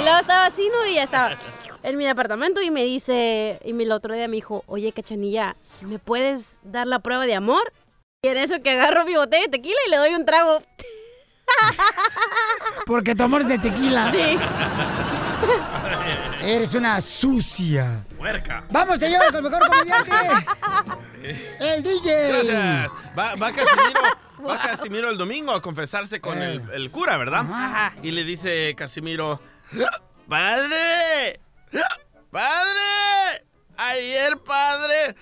[0.01, 0.85] luego estaba así, ¿no?
[0.87, 1.37] Y ya estaba
[1.83, 5.99] en mi departamento y me dice, y el otro día me dijo, oye, cachanilla, ¿me
[5.99, 7.73] puedes dar la prueba de amor?
[8.21, 10.61] Y en eso que agarro mi botella de tequila y le doy un trago.
[12.85, 14.11] Porque tu amor es de tequila.
[14.11, 14.37] Sí.
[16.41, 18.05] Eres una sucia.
[18.17, 18.63] Puerca.
[18.69, 20.11] Vamos, señor, con el mejor comediante.
[21.59, 22.27] El DJ.
[22.29, 22.91] Gracias.
[23.17, 24.01] Va, va Casimiro,
[24.47, 27.41] va Casimiro el domingo a confesarse con el, el cura, ¿verdad?
[27.41, 27.93] Ajá.
[28.01, 29.41] Y le dice Casimiro,
[30.27, 31.39] ¡Padre!
[32.31, 33.45] ¡Padre!
[33.77, 35.15] Ayer, padre,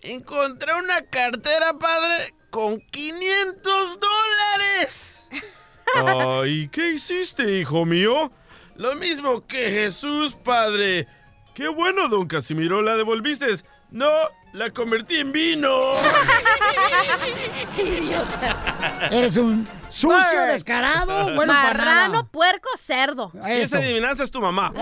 [0.00, 5.28] encontré una cartera, padre, con 500 dólares.
[6.06, 8.30] Ay, ¿qué hiciste, hijo mío?
[8.76, 11.06] Lo mismo que Jesús, padre.
[11.54, 13.46] Qué bueno, don Casimiro, la devolviste.
[13.90, 14.10] No,
[14.52, 15.92] la convertí en vino.
[17.78, 19.08] Idiota.
[19.10, 20.48] Eres un sucio, Ay.
[20.48, 21.52] descarado, bueno.
[21.52, 23.30] Marrano, puerco, cerdo.
[23.44, 24.72] Si esa adivinanza es tu mamá.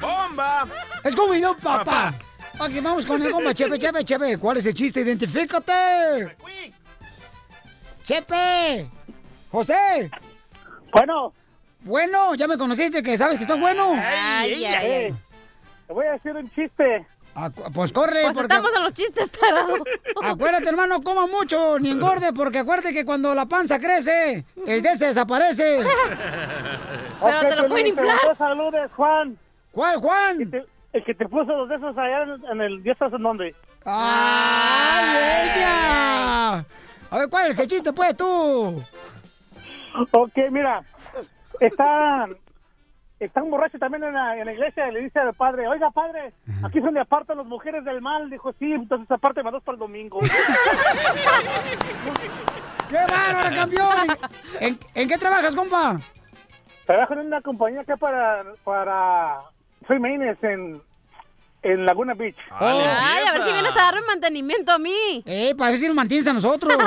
[0.00, 0.66] ¡Bomba!
[1.04, 2.14] Es como mi papá.
[2.58, 4.38] Ok, vamos con el compa, Chepe, Chepe, Chepe.
[4.38, 5.02] ¿Cuál es el chiste?
[5.02, 6.36] ¡Identifícate!
[8.02, 8.90] ¡Chepe!
[9.50, 10.10] ¡José!
[10.92, 11.32] Bueno.
[11.80, 13.92] Bueno, ya me conociste, que sabes que estoy bueno.
[13.94, 15.14] Ay, ay, ay.
[15.86, 17.06] Te voy a decir un chiste.
[17.34, 18.54] Acu- Pues corre, Pues porque...
[18.54, 19.74] estamos en los chistes, tarado.
[20.22, 24.96] Acuérdate, hermano, coma mucho, ni engorde, porque acuérdate que cuando la panza crece, el D
[24.96, 25.80] se desaparece.
[27.22, 28.18] Pero te lo pueden inflar.
[28.36, 29.38] Saludes, Juan.
[29.70, 30.40] ¿Cuál, Juan?
[30.40, 32.82] El que te, el que te puso los de esos allá en, en el...
[32.82, 33.54] ¿Ya estás en dónde?
[33.84, 36.54] ¡Ay, ella!
[37.10, 38.82] A ver, ¿cuál es el chiste, pues, tú?
[40.12, 40.82] Ok, mira.
[41.60, 42.26] Está...
[43.18, 45.90] Está un borracho también en la, en la iglesia y le dice al padre, oiga,
[45.90, 48.28] padre, aquí es donde apartan las mujeres del mal.
[48.28, 50.20] Dijo, sí, entonces apárteme dos para el domingo.
[52.90, 54.06] ¡Qué bárbaro, campeón!
[54.60, 55.98] ¿En, en qué trabajas, compa?
[56.84, 59.40] Trabajo en una compañía acá para, para
[59.86, 60.82] Soy Maines en,
[61.62, 62.36] en Laguna Beach.
[62.52, 65.22] Ay, a ver si vienes a darme mantenimiento a mí.
[65.26, 66.76] Eh, para ver si nos mantienes a nosotros.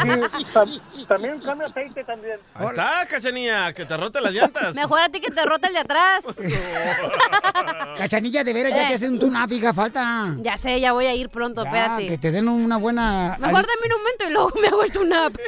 [0.00, 2.38] Sí, tam- también cambia aceite también.
[2.54, 4.74] Ahí está, cachanilla, que te rote las llantas.
[4.74, 6.24] Mejor a ti que te rota el de atrás.
[7.98, 8.88] Cachanilla, de veras, ya Eh.
[8.88, 10.34] te hacen un tune-up, hija, falta.
[10.38, 12.06] Ya sé, ya voy a ir pronto, Ya, espérate.
[12.06, 13.36] que te den una buena...
[13.40, 15.38] Mejor dame un momento y luego me hago el tune-up.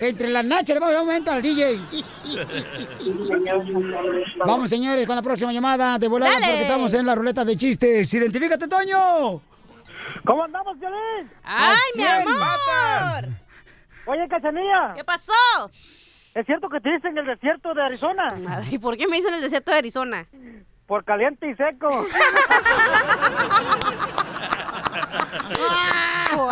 [0.00, 1.80] Entre las nachas le vamos a dar un momento al DJ.
[4.44, 6.46] Vamos, señores, con la próxima llamada de volada Dale.
[6.46, 7.73] porque estamos en la ruleta de chistes.
[7.80, 9.40] ¡Identifícate, Toño!
[10.24, 11.30] ¿Cómo andamos, Violín?
[11.42, 13.28] ¡Ay, mi amor!
[14.06, 15.32] Oye, Cachanilla, ¿Qué pasó?
[16.34, 18.34] ¿es cierto que te dicen en el desierto de Arizona?
[18.36, 20.26] Madre, ¿y por qué me dicen el desierto de Arizona?
[20.86, 21.88] Por caliente y seco.
[26.34, 26.46] ¡No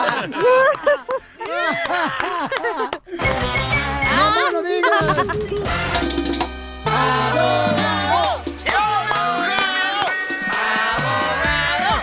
[4.30, 5.02] más lo digas!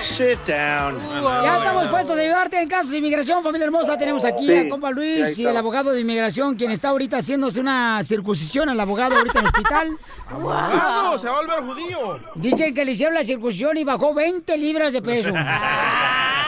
[0.01, 0.97] Sit down.
[1.43, 3.97] Ya estamos puestos a ayudarte en casos de inmigración, familia hermosa.
[3.97, 7.59] Tenemos aquí Sí, a compa Luis y el abogado de inmigración, quien está ahorita haciéndose
[7.59, 9.97] una circuncisión al abogado ahorita en el hospital.
[10.29, 11.17] ¡Abogado!
[11.17, 12.19] ¡Se va a volver judío!
[12.35, 15.29] Dice que le hicieron la circuncisión y bajó 20 libras de peso.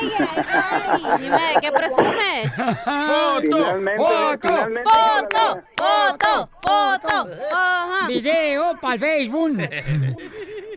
[0.00, 1.22] Ay, ay, ay.
[1.22, 2.52] Dime, ¿de qué presumes?
[2.84, 3.40] ¡Foto!
[3.42, 4.48] Finalmente, ¡Foto!
[4.48, 4.90] finalmente.
[4.90, 5.62] ¡Foto!
[5.76, 6.50] ¡Foto!
[6.62, 7.28] ¡Foto!
[7.52, 8.08] Ajá.
[8.08, 9.58] Video para el Facebook.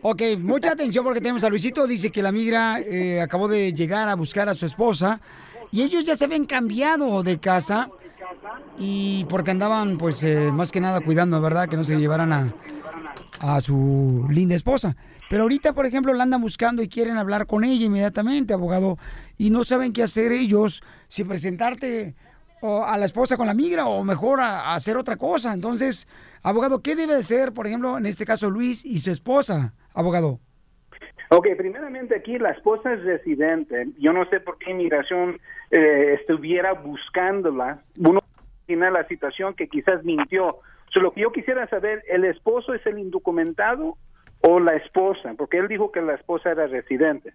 [0.02, 1.86] Ok, mucha atención porque tenemos a Luisito.
[1.86, 5.20] Dice que la migra eh, acabó de llegar a buscar a su esposa
[5.72, 7.88] y ellos ya se habían cambiado de casa
[8.78, 11.68] y porque andaban, pues, eh, más que nada cuidando, ¿verdad?
[11.68, 12.46] Que no se llevaran a,
[13.40, 14.96] a su linda esposa.
[15.28, 18.98] Pero ahorita, por ejemplo, la andan buscando y quieren hablar con ella inmediatamente, abogado,
[19.36, 22.14] y no saben qué hacer ellos, si presentarte
[22.60, 25.52] o a la esposa con la migra o mejor a, hacer otra cosa.
[25.52, 26.08] Entonces,
[26.42, 30.40] abogado, ¿qué debe de ser, por ejemplo, en este caso Luis y su esposa, abogado?
[31.28, 33.88] Ok, primeramente aquí la esposa es residente.
[33.98, 37.82] Yo no sé por qué inmigración eh, estuviera buscándola.
[37.98, 38.20] Uno
[38.66, 40.60] imagina la situación que quizás mintió.
[40.94, 43.96] So, lo que yo quisiera saber, ¿el esposo es el indocumentado
[44.42, 45.34] o la esposa?
[45.36, 47.34] Porque él dijo que la esposa era residente.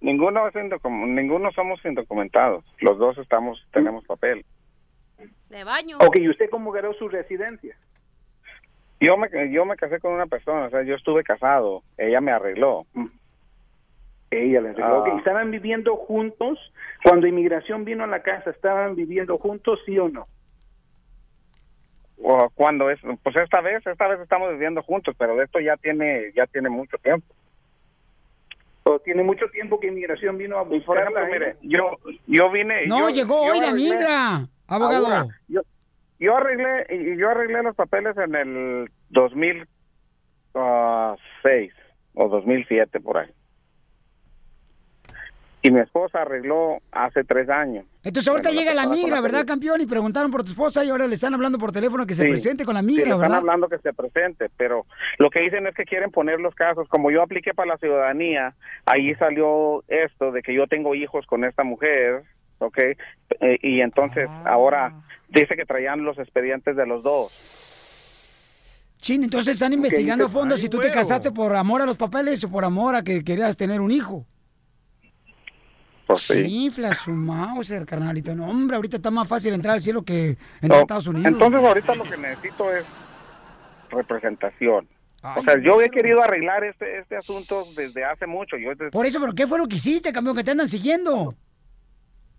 [0.00, 2.64] Ninguno, es indocum- ninguno somos indocumentados.
[2.80, 4.44] Los dos estamos, tenemos papel.
[5.50, 5.98] De baño.
[6.00, 7.76] Ok, ¿y usted cómo ganó su residencia?
[9.00, 11.82] Yo me, yo me casé con una persona, o sea, yo estuve casado.
[11.98, 12.86] Ella me arregló.
[14.30, 14.86] Ella le arregló.
[14.86, 14.98] Ah.
[15.00, 16.58] Ok, ¿Estaban viviendo juntos?
[17.04, 20.26] Cuando inmigración vino a la casa, ¿estaban viviendo juntos, sí o no?
[22.22, 26.32] O cuando es, pues esta vez, esta vez estamos viviendo juntos, pero esto ya tiene,
[26.34, 27.26] ya tiene mucho tiempo.
[28.84, 31.02] ¿O tiene mucho tiempo que inmigración vino a Por buscarla?
[31.02, 32.86] ejemplo, mire, yo, yo vine.
[32.86, 35.06] No, yo- llegó yo hoy la migra, abogado.
[35.06, 35.60] Ahora, yo,
[36.20, 41.72] yo arreglé, y yo arreglé los papeles en el 2006
[42.14, 43.30] o 2007 por ahí.
[45.66, 47.84] Y mi esposa arregló hace tres años.
[48.04, 49.80] Entonces ahorita Bueno, llega la migra, la ¿verdad, campeón?
[49.80, 52.28] Y preguntaron por tu esposa y ahora le están hablando por teléfono que se Sí.
[52.28, 53.38] presente con la Sí, migra, están ¿verdad?
[53.38, 54.86] hablando que se presente, pero
[55.18, 56.86] lo que dicen es que quieren poner los casos.
[56.88, 61.42] Como yo apliqué para la ciudadanía, ahí salió esto de que yo tengo hijos con
[61.44, 62.22] esta mujer,
[62.58, 62.78] ¿ok?
[63.40, 64.44] Eh, y entonces Ah.
[64.46, 64.92] ahora
[65.30, 67.32] dice que traían los expedientes de los dos.
[69.00, 72.44] Chin, entonces están investigando a fondo si tú te casaste por amor a los papeles
[72.44, 74.24] o por amor a que querías tener un hijo.
[76.06, 76.70] Pues sí.
[77.04, 78.34] Su Mauser, carnalito.
[78.34, 81.26] No, hombre, ahorita está más fácil entrar al cielo que en No, Estados Unidos.
[81.26, 82.86] Entonces ahorita lo que necesito es
[83.90, 84.88] representación.
[85.22, 88.56] o sea, yo he querido arreglar este, este asunto desde hace mucho.
[88.56, 91.34] Yo desde- Por eso, pero ¿qué fue lo que hiciste, campeón, que te andan siguiendo?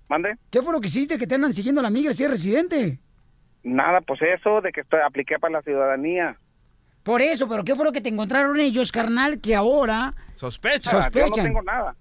[0.07, 0.37] ¿Mande?
[0.49, 2.99] ¿Qué fue lo que hiciste que te andan siguiendo la migra si es residente?
[3.63, 6.37] Nada, pues eso de que estoy, apliqué para la ciudadanía.
[7.03, 10.91] Por eso, pero ¿qué fue lo que te encontraron ellos, carnal, que ahora Sospecha.
[10.91, 11.45] Yo no sospechan?
[11.45, 11.95] tengo nada.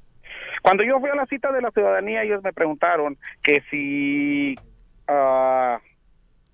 [0.66, 4.56] Cuando yo fui a la cita de la ciudadanía, ellos me preguntaron que si...
[5.06, 5.78] ah,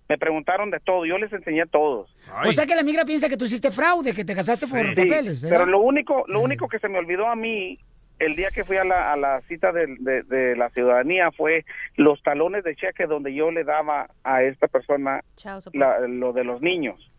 [0.07, 2.15] me preguntaron de todo, yo les enseñé a todos.
[2.45, 4.89] O sea que la migra piensa que tú hiciste fraude, que te casaste por Sí,
[4.95, 5.41] papeles.
[5.41, 5.57] ¿verdad?
[5.61, 7.79] pero lo único, lo único que se me olvidó a mí
[8.19, 11.65] el día que fui a la, a la cita de, de- de la ciudadanía fue
[11.97, 15.23] los talones de cheque donde yo le daba a esta persona
[15.73, 17.11] la- lo de los niños.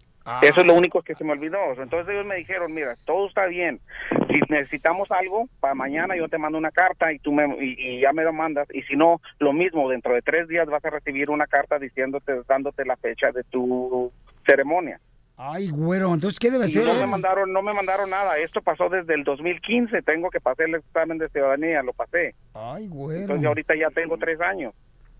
[0.41, 1.57] Eso es lo único que se me olvidó.
[1.77, 3.81] Entonces ellos me dijeron, mira, todo está bien.
[4.29, 8.01] Si necesitamos algo, para mañana yo te mando una carta y tú me, y, y
[8.01, 8.67] ya me lo mandas.
[8.73, 12.33] Y si no, lo mismo, dentro de tres días vas a recibir una carta diciéndote,
[12.47, 14.11] dándote la fecha de tu
[14.45, 14.99] ceremonia.
[15.35, 16.85] Ay, güero, entonces, ¿qué debe Y ser?
[16.85, 18.37] no me mandaron, no me mandaron nada.
[18.37, 20.03] Esto pasó desde el 2015.
[20.03, 22.35] Tengo que pasar el examen de ciudadanía, lo pasé.
[22.53, 23.21] Ay, güero.
[23.21, 24.73] Entonces ahorita ya tengo tres años.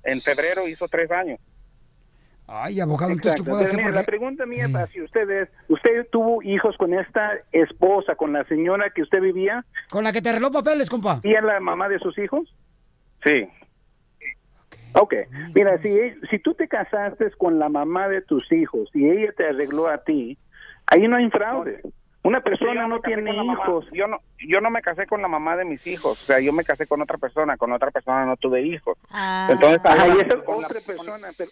[0.04, 1.40] En febrero hizo tres años.
[2.56, 3.78] Ay, abogado, entonces, ¿qué puedo hacer?
[3.78, 8.16] mira, Porque- La pregunta mía es si usted es, usted tuvo hijos con esta esposa,
[8.16, 9.66] con la señora que usted vivía.
[9.90, 11.20] Con la que te arregló papeles, compa.
[11.24, 12.54] ¿Y es la mamá de sus hijos?
[13.26, 13.48] Sí.
[14.94, 15.16] Ok,
[15.56, 15.90] mira, si,
[16.30, 19.98] si tú te casaste con la mamá de tus hijos y ella te arregló a
[20.04, 20.38] ti,
[20.86, 21.82] ahí no hay fraude.
[22.22, 23.86] Una persona no tiene hijos.
[23.92, 26.12] Yo no, yo no me casé con la mamá de mis hijos.
[26.12, 27.58] O sea, yo me casé con otra persona.
[27.58, 28.98] Con otra persona no tuve hijos.
[29.50, 31.28] Entonces, ahora- y esa es otra persona.
[31.38, 31.50] pero-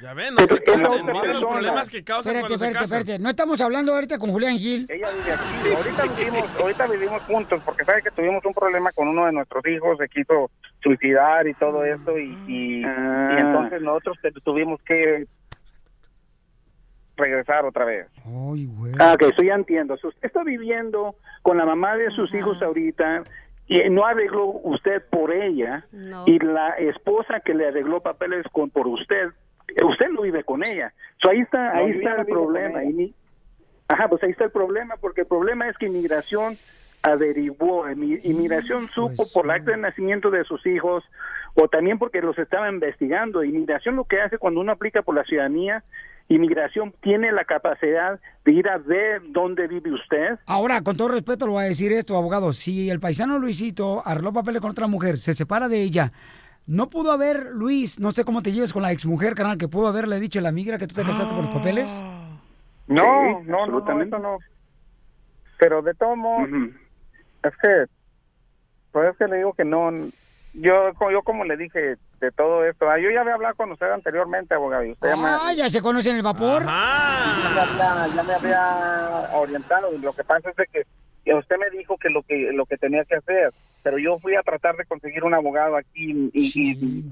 [0.00, 2.98] Ya ven, no se Miren los problemas que causan Espérate, cuando se espérate, casan.
[2.98, 3.22] espérate.
[3.22, 4.86] No estamos hablando ahorita con Julián Gil.
[4.88, 5.74] Ella vive aquí.
[5.74, 9.66] Ahorita vivimos, ahorita vivimos juntos porque sabe que tuvimos un problema con uno de nuestros
[9.66, 10.50] hijos, se quiso
[10.82, 13.36] suicidar y todo esto y, y, Ah.
[13.38, 15.26] y entonces nosotros tuvimos que
[17.16, 18.06] regresar otra vez.
[19.00, 19.94] Ah, ok, eso ya entiendo.
[19.94, 23.24] Usted está viviendo con la mamá de sus hijos ahorita
[23.66, 25.84] y no arregló usted por ella
[26.26, 29.30] y la esposa que le arregló papeles con por usted,
[29.84, 30.92] usted no vive con ella.
[31.22, 32.84] So, ahí está, No, ahí está no el problema.
[32.84, 33.14] Y
[33.88, 36.54] Ajá, pues ahí está el problema, porque el problema es que inmigración
[37.02, 41.04] averiguó, Inmi- inmigración supo por el acta de nacimiento de sus hijos
[41.54, 43.42] o también porque los estaba investigando.
[43.44, 45.84] Inmigración lo que hace cuando uno aplica por la ciudadanía,
[46.28, 50.38] inmigración tiene la capacidad de ir a ver dónde vive usted.
[50.46, 52.52] Ahora, con todo respeto, lo voy a decir esto, abogado.
[52.52, 56.12] Si el paisano Luisito arregló papeles con otra mujer, se separa de ella,
[56.68, 59.88] no pudo haber, Luis, no sé cómo te lleves con la exmujer, carnal, que pudo
[59.88, 61.90] haberle dicho a la migra que tú te casaste por los papeles.
[62.90, 64.18] No, Sí, no, no, no, absolutamente.
[64.18, 64.38] no.
[65.58, 66.48] Pero de todos modos,
[67.42, 67.84] es que,
[68.92, 69.90] pues es que le digo que no,
[70.54, 73.90] yo, yo como le dije de todo esto, ah, yo ya había hablado con usted
[73.92, 76.64] anteriormente, abogado, y usted ya me- Ah, ya se conocen el vapor.
[76.64, 80.82] ya, me había, ya me había orientado, y lo que pasa es de que
[81.36, 83.50] usted me dijo que lo que lo que tenía que hacer,
[83.82, 87.04] pero yo fui a tratar de conseguir un abogado aquí y, y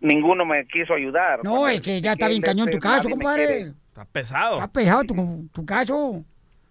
[0.00, 1.42] ninguno me quiso ayudar.
[1.44, 3.72] No, es que ya está bien cañón tu caso, compadre.
[3.88, 4.56] Está pesado.
[4.56, 6.24] Está pejado tu, tu caso.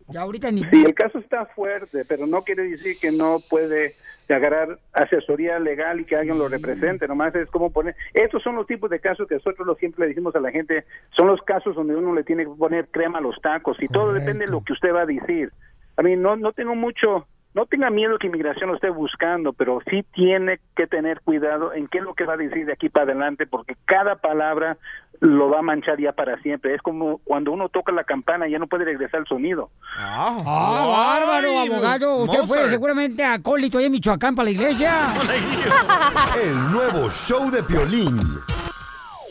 [0.09, 0.59] Ya ahorita ni...
[0.59, 3.93] Sí, el caso está fuerte, pero no quiere decir que no puede
[4.29, 8.65] agarrar asesoría legal y que alguien lo represente, nomás es como poner, estos son los
[8.67, 11.75] tipos de casos que nosotros lo siempre le decimos a la gente, son los casos
[11.75, 14.63] donde uno le tiene que poner crema a los tacos y todo depende de lo
[14.63, 15.51] que usted va a decir.
[15.97, 19.79] A mí no, no tengo mucho, no tenga miedo que inmigración lo esté buscando, pero
[19.89, 22.89] sí tiene que tener cuidado en qué es lo que va a decir de aquí
[22.89, 24.77] para adelante, porque cada palabra
[25.19, 26.73] lo va a manchar ya para siempre.
[26.73, 29.69] Es como cuando uno toca la campana, ya no puede regresar el sonido.
[29.97, 32.23] Ah, bárbaro, abogado.
[32.23, 35.13] Usted fue seguramente acólito ahí en Michoacán para la iglesia.
[36.43, 38.19] El nuevo show de Piolín.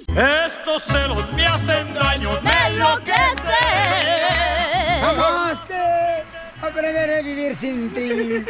[0.08, 3.52] Estos celos me hacen daño, me enloquece.
[5.02, 6.11] ¡Amaste!
[6.62, 8.44] Aprender a vivir sin ti.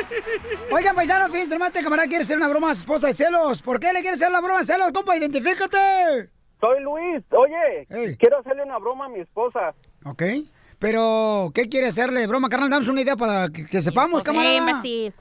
[0.70, 3.62] Oigan, paisano, fíjense, nomás este camarada quiere hacer una broma a su esposa de celos.
[3.62, 5.16] ¿Por qué le quiere hacer la broma de celos, compa?
[5.16, 6.29] Identifícate.
[6.61, 7.22] Soy Luis.
[7.31, 9.75] Oye, quiero hacerle una broma a mi esposa.
[10.05, 10.22] Ok.
[10.79, 12.27] Pero, ¿qué quiere hacerle?
[12.27, 14.57] Broma, carnal, damos una idea para que, que sepamos, Pues, camarada.
[14.57, 15.14] imbécil.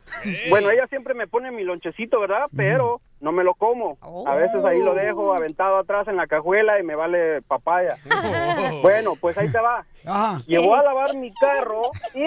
[0.50, 2.46] Bueno, ella siempre me pone mi lonchecito, ¿verdad?
[2.56, 3.98] Pero no me lo como.
[4.02, 4.28] Oh.
[4.28, 7.98] A veces ahí lo dejo aventado atrás en la cajuela y me vale papaya.
[8.82, 9.86] Bueno, pues ahí te va.
[10.06, 10.40] Ajá.
[10.48, 11.84] Llegó a lavar mi carro
[12.16, 12.24] y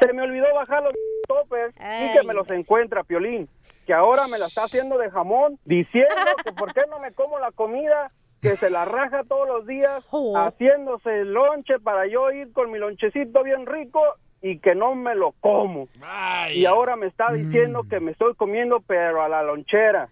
[0.00, 0.92] se me olvidó bajar los
[1.26, 3.48] topes y que me los encuentra, Piolín.
[3.86, 7.38] Que ahora me la está haciendo de jamón, diciendo que por qué no me como
[7.38, 8.10] la comida,
[8.42, 10.04] que se la raja todos los días,
[10.36, 14.00] haciéndose el lonche para yo ir con mi lonchecito bien rico
[14.42, 15.88] y que no me lo como.
[16.52, 20.10] Y ahora me está diciendo que me estoy comiendo, pero a la lonchera.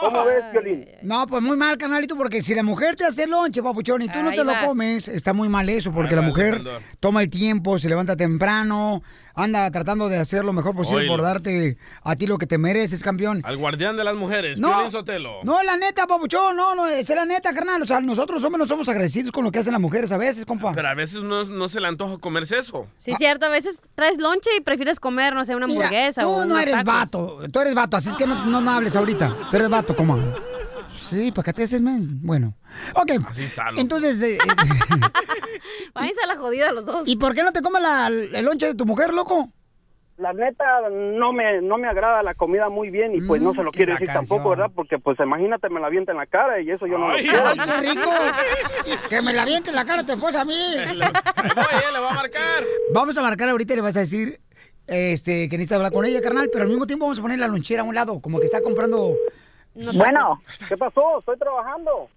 [0.00, 0.86] ¿Cómo ves, Piolín?
[1.02, 4.20] No, pues muy mal, canalito, porque si la mujer te hace lonche, papuchón, y tú
[4.22, 6.62] no Ahí te lo comes, está muy mal eso, porque Ahí la mujer
[7.00, 9.02] toma el tiempo, se levanta temprano,
[9.34, 11.12] anda tratando de hacer lo mejor posible Oílo.
[11.14, 13.40] por darte a ti lo que te mereces, campeón.
[13.44, 14.70] Al guardián de las mujeres, No.
[14.72, 15.40] Piolín Sotelo.
[15.44, 17.82] No, la neta, papuchón, no, no, es la neta, carnal.
[17.82, 20.16] O sea, nosotros los hombres no somos agresivos con lo que hacen las mujeres a
[20.16, 20.72] veces, compa.
[20.72, 22.86] Pero a veces no, no se le antoja comerse eso.
[22.96, 26.28] Sí, cierto, a veces traes lonche y prefieres comer, no sé, una Mira, hamburguesa tú
[26.28, 26.84] o no unos eres tacos.
[26.94, 29.34] vato, tú eres vato, así es que no, no, no hables ahorita.
[29.50, 30.18] Tú eres vato, ¿cómo?
[31.02, 32.20] Sí, para que te haces men.
[32.22, 32.54] Bueno,
[32.94, 33.12] ok.
[33.26, 33.80] Así está, loco.
[33.80, 34.38] Entonces, eh,
[35.94, 37.06] Váyanse a la jodida los dos.
[37.08, 39.50] ¿y por qué no te comes la- el lonche de tu mujer, loco?
[40.18, 43.62] La neta, no me, no me agrada la comida muy bien y pues no se
[43.62, 44.26] lo Mm, quiero decir canción.
[44.38, 44.70] tampoco, ¿verdad?
[44.74, 47.30] Porque pues imagínate, me la avienta en la cara y eso yo no Ay, lo
[47.30, 47.48] quiero.
[47.48, 48.10] ¡Ay, qué rico!
[49.08, 50.54] que me la aviente en la cara tu esposa a mí.
[50.76, 50.88] Ahí
[51.54, 52.64] voy, eh, le va a marcar.
[52.92, 54.40] Vamos a marcar ahorita y le vas a decir
[54.88, 57.46] este, que necesitas hablar con ella, carnal, pero al mismo tiempo vamos a poner la
[57.48, 59.14] lonchera a un lado, como que está comprando...
[59.96, 61.20] Bueno, ¿qué pasó?
[61.20, 62.08] Estoy trabajando.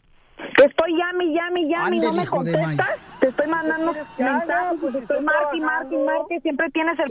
[0.58, 2.98] Te estoy llame, llame, llame no me contestas.
[3.20, 6.06] Te estoy mandando mensajes, pues, estoy marque, trabajando.
[6.06, 6.40] marque.
[6.42, 7.06] Siempre tienes el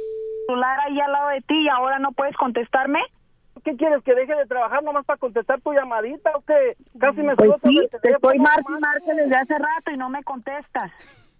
[0.46, 2.98] celular ahí al lado de ti y ahora no puedes contestarme.
[3.64, 4.02] ¿Qué quieres?
[4.02, 6.76] ¿Que deje de trabajar nomás para contestar tu llamadita o qué?
[6.98, 8.64] Casi me Pues sí, te estoy nomás.
[8.80, 10.90] marque desde hace rato y no me contestas.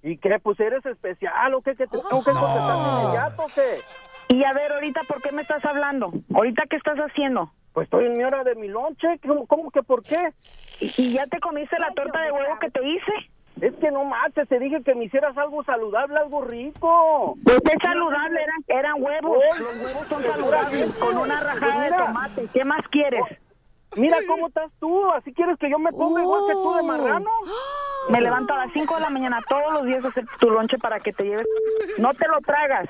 [0.02, 0.38] ¿Y qué?
[0.40, 1.74] Pues eres especial o qué?
[1.74, 3.80] ¿Que te tengo que contestar de inmediato o qué?
[4.30, 6.12] Y a ver, ahorita, ¿por qué me estás hablando?
[6.32, 7.50] ¿Ahorita qué estás haciendo?
[7.72, 9.18] Pues estoy en mi hora de mi lonche.
[9.26, 10.32] ¿Cómo, cómo que por qué?
[10.80, 13.12] ¿Y, y ya te comiste la torta de huevo que te hice?
[13.60, 17.36] Es que no manches, te dije que me hicieras algo saludable, algo rico.
[17.44, 19.38] Pues es saludable, eran, eran huevos.
[19.58, 22.06] Los huevos son saludables con una rajada de mira.
[22.06, 22.48] tomate.
[22.54, 23.22] ¿Qué más quieres?
[23.96, 27.30] Mira cómo estás tú, así quieres que yo me ponga igual que tú de marrano.
[28.08, 30.78] Me levanto a las 5 de la mañana todos los días a hacer tu lonche
[30.78, 31.46] para que te lleves.
[31.98, 32.88] No te lo tragas.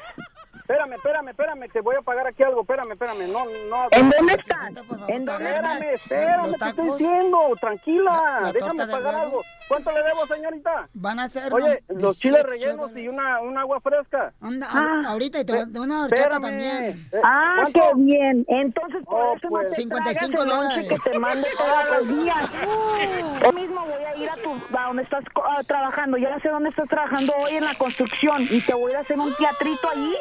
[0.70, 3.88] Espérame, espérame, espérame, te voy a pagar aquí algo, espérame, espérame, no, no.
[3.90, 4.68] ¿En dónde están?
[5.08, 9.18] ¿En dónde Espérame, espérame, te estoy diciendo, la tranquila, déjame pagar huevo.
[9.18, 9.42] algo.
[9.70, 10.88] ¿Cuánto le debo, señorita?
[10.94, 11.54] Van a ser...
[11.54, 13.04] Oye, los chiles 18 rellenos dólares.
[13.04, 14.32] y una, un agua fresca.
[14.40, 15.02] Anda, Ah.
[15.06, 16.42] ahorita y te voy a una horchata Espérame.
[16.42, 16.84] también.
[17.12, 17.80] Eh, Ah, ¿cuánto?
[17.80, 18.44] qué bien.
[18.48, 19.62] Entonces, por Oh, eso pues.
[19.62, 20.88] no te 55 tragas el lonche dólares.
[21.04, 22.50] que te mando todos los días.
[23.46, 26.16] Hoy mismo voy a ir a, tu, a donde estás ah, trabajando.
[26.18, 28.42] Ya sé dónde estás trabajando hoy en la construcción.
[28.50, 30.16] Y te voy a hacer un teatrito allí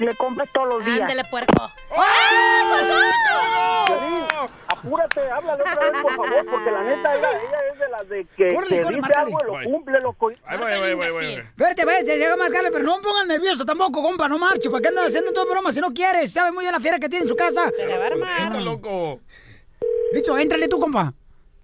[0.00, 1.02] le compres todos los días.
[1.02, 1.70] Ándele, puerco.
[3.86, 4.24] Piolín,
[4.82, 8.26] apúrate, háblale otra vez, por favor, porque la neta, ella, ella es de las de
[8.36, 9.64] que, Córrele, que córrele, dice algo y lo Voy.
[9.64, 10.30] cumple, loco.
[10.44, 11.42] Ahí voy, voy, voy, voy.
[11.56, 14.70] Verte, vete, llega a marcarle, pero no me pongan nervioso tampoco, compa, no marcho.
[14.70, 16.32] ¿Para qué andan haciendo todo broma si no quieres?
[16.32, 17.70] Sabe muy bien la fiera que tiene en su casa.
[17.70, 18.42] Se le va a armar.
[18.42, 19.20] Está loco.
[20.12, 21.12] Listo, éntrale tú, compa.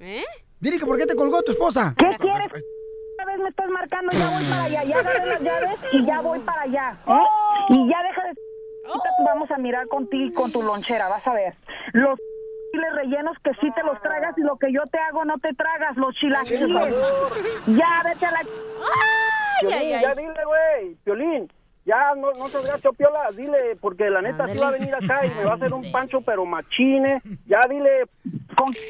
[0.01, 0.25] ¿Eh?
[0.61, 1.95] Dile que por qué te colgó tu esposa.
[1.97, 2.47] ¿Qué quieres?
[2.47, 4.85] Otra vez me estás marcando, ya voy para allá.
[4.85, 6.99] Ya agarré las llaves y ya voy para allá.
[7.07, 7.13] ¿eh?
[7.71, 8.35] Y ya deja de...
[8.87, 11.55] Ahorita vamos a mirar contigo y con tu lonchera, vas a ver.
[11.93, 12.19] Los
[12.71, 15.55] chiles rellenos que sí te los tragas y lo que yo te hago no te
[15.55, 16.95] tragas, los chilaquiles.
[17.67, 18.41] Ya, vete a la...
[19.61, 20.03] Piolín, ay, ay.
[20.03, 21.53] ya dile, güey, Piolín.
[21.85, 25.25] Ya no, no seas gacho, piola, dile, porque la neta sí va a venir acá
[25.25, 27.23] y me va a hacer un pancho, pero machine.
[27.47, 28.05] Ya dile,
[28.57, 28.81] ¿Con qué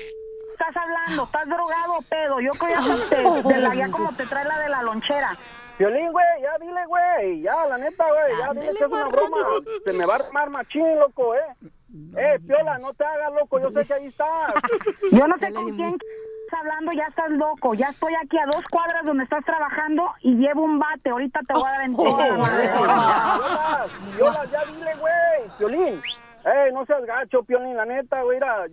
[0.52, 1.22] estás hablando?
[1.22, 2.40] ¿Estás drogado o pedo?
[2.40, 5.38] Yo creo ya te, de la, ya como te trae la de la lonchera.
[5.76, 9.36] Piolín, güey, ya dile, güey, ya, la neta, güey, ya dile que es una broma.
[9.84, 11.70] Se me va a armar machín, loco, eh.
[12.16, 14.52] Eh, Piola, no te hagas loco, yo sé que ahí estás.
[15.12, 17.74] Yo no sé con quién estás hablando, ya estás loco.
[17.74, 21.10] Ya estoy aquí a dos cuadras donde estás trabajando y llevo un bate.
[21.10, 22.68] Ahorita te voy a dar en toda la madre.
[22.68, 26.02] Piola, Piola, ya dile, güey, Piolín.
[26.44, 28.64] Eh, no seas gacho, Piolín, la neta, güey, mira,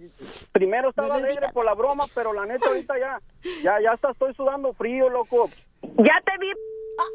[0.52, 3.20] primero estaba alegre por la broma, pero la neta ahorita ya,
[3.64, 5.48] ya, ya hasta estoy sudando frío, loco.
[5.82, 6.52] Ya te vi.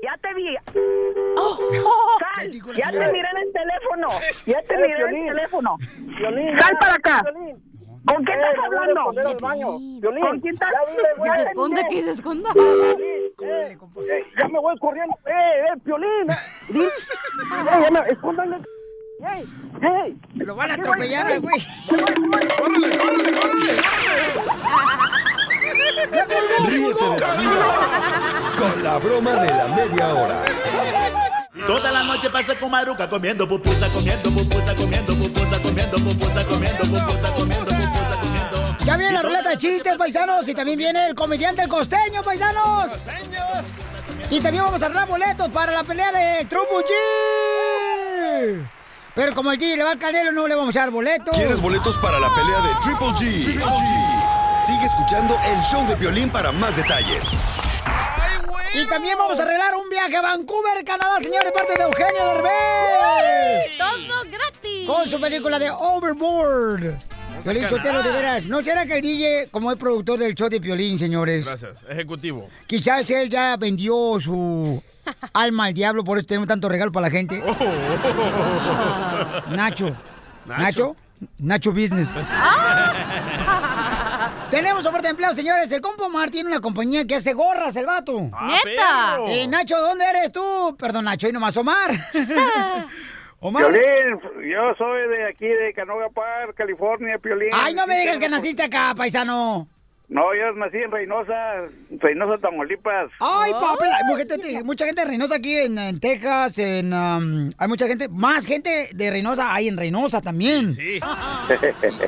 [0.03, 0.57] Ya te vi.
[2.19, 4.09] Sal, ya te miré en el teléfono.
[4.47, 5.77] Ya te Eh, miré en el teléfono.
[6.59, 7.23] Sal para acá.
[7.23, 7.71] Piolín.
[8.07, 9.05] ¿Con quién Eh, estás hablando?
[9.05, 9.15] ¿Con
[10.41, 10.71] quién estás?
[11.23, 12.51] Que se esconda, que se esconda.
[12.57, 13.79] Eh, eh,
[14.41, 15.15] ya me voy corriendo.
[15.27, 16.31] Eh, eh, Piolín.
[16.31, 16.35] eh,
[16.75, 16.89] eh,
[17.83, 18.57] ya me, escóndale.
[19.35, 19.45] Ey,
[19.83, 20.17] ey.
[20.35, 21.61] Lo van a atropellar al güey.
[21.89, 23.73] ¡Córrele, córrele, córrele!
[26.67, 27.91] Ríete de la vida
[28.59, 30.43] con la broma de la media hora.
[31.67, 36.85] Toda la noche pasa con Maruca comiendo pupusa, comiendo pupusa, comiendo pupusa, comiendo pupusa, comiendo
[36.85, 38.77] pupusa, comiendo pupusa, comiendo.
[38.85, 43.07] Ya viene la ruleta de chistes, paisanos, y también viene el comediante El Costeño, paisanos.
[44.31, 48.63] Y también vamos a arreglar boletos para la pelea de Trupo G.
[49.15, 51.35] Pero como el G le va al canelo, no le vamos a dar boletos.
[51.37, 53.45] ¿Quieres boletos para la pelea de Triple G?
[53.45, 54.20] Triple G.
[54.61, 57.43] Sigue escuchando el show de Piolín para más detalles.
[58.75, 62.25] Y también vamos a arreglar un viaje a Vancouver, Canadá, señor, de parte de Eugenio
[62.27, 63.79] Derbez.
[63.79, 64.87] Todo gratis.
[64.87, 66.99] Con su película de Overboard.
[67.43, 68.45] Piolín, Sotelo, de veras.
[68.45, 71.47] ¿No será que el DJ, como es productor del show de Piolín, señores?
[71.47, 71.79] Gracias.
[71.89, 72.47] Ejecutivo.
[72.67, 74.83] Quizás él ya vendió su
[75.33, 77.43] alma al diablo, por eso tenemos tanto regalo para la gente.
[79.49, 79.97] Nacho.
[80.45, 80.97] Nacho.
[81.39, 82.11] Nacho Business.
[84.51, 85.71] Tenemos oferta de empleo, señores.
[85.73, 88.29] El compa Omar tiene una compañía que hace gorras, el vato.
[88.33, 89.19] Ah, ¡Neta!
[89.29, 90.77] Eh, Nacho, ¿dónde eres tú?
[90.79, 91.91] Perdón, Nacho, y nomás Omar.
[93.41, 93.63] Omar.
[93.71, 94.21] Piolín,
[94.51, 97.51] yo soy de aquí, de Canoga Park, California, Piolín.
[97.53, 99.69] Ay, no me digas que naciste acá, paisano.
[100.11, 101.69] No, yo nací en Reynosa,
[102.01, 103.13] Reynosa, Tamaulipas.
[103.21, 107.69] Ay, papi, mucha gente, mucha gente de Reynosa aquí en, en Texas, en, um, hay
[107.69, 110.75] mucha gente, más gente de Reynosa hay en Reynosa también.
[110.75, 110.99] Sí.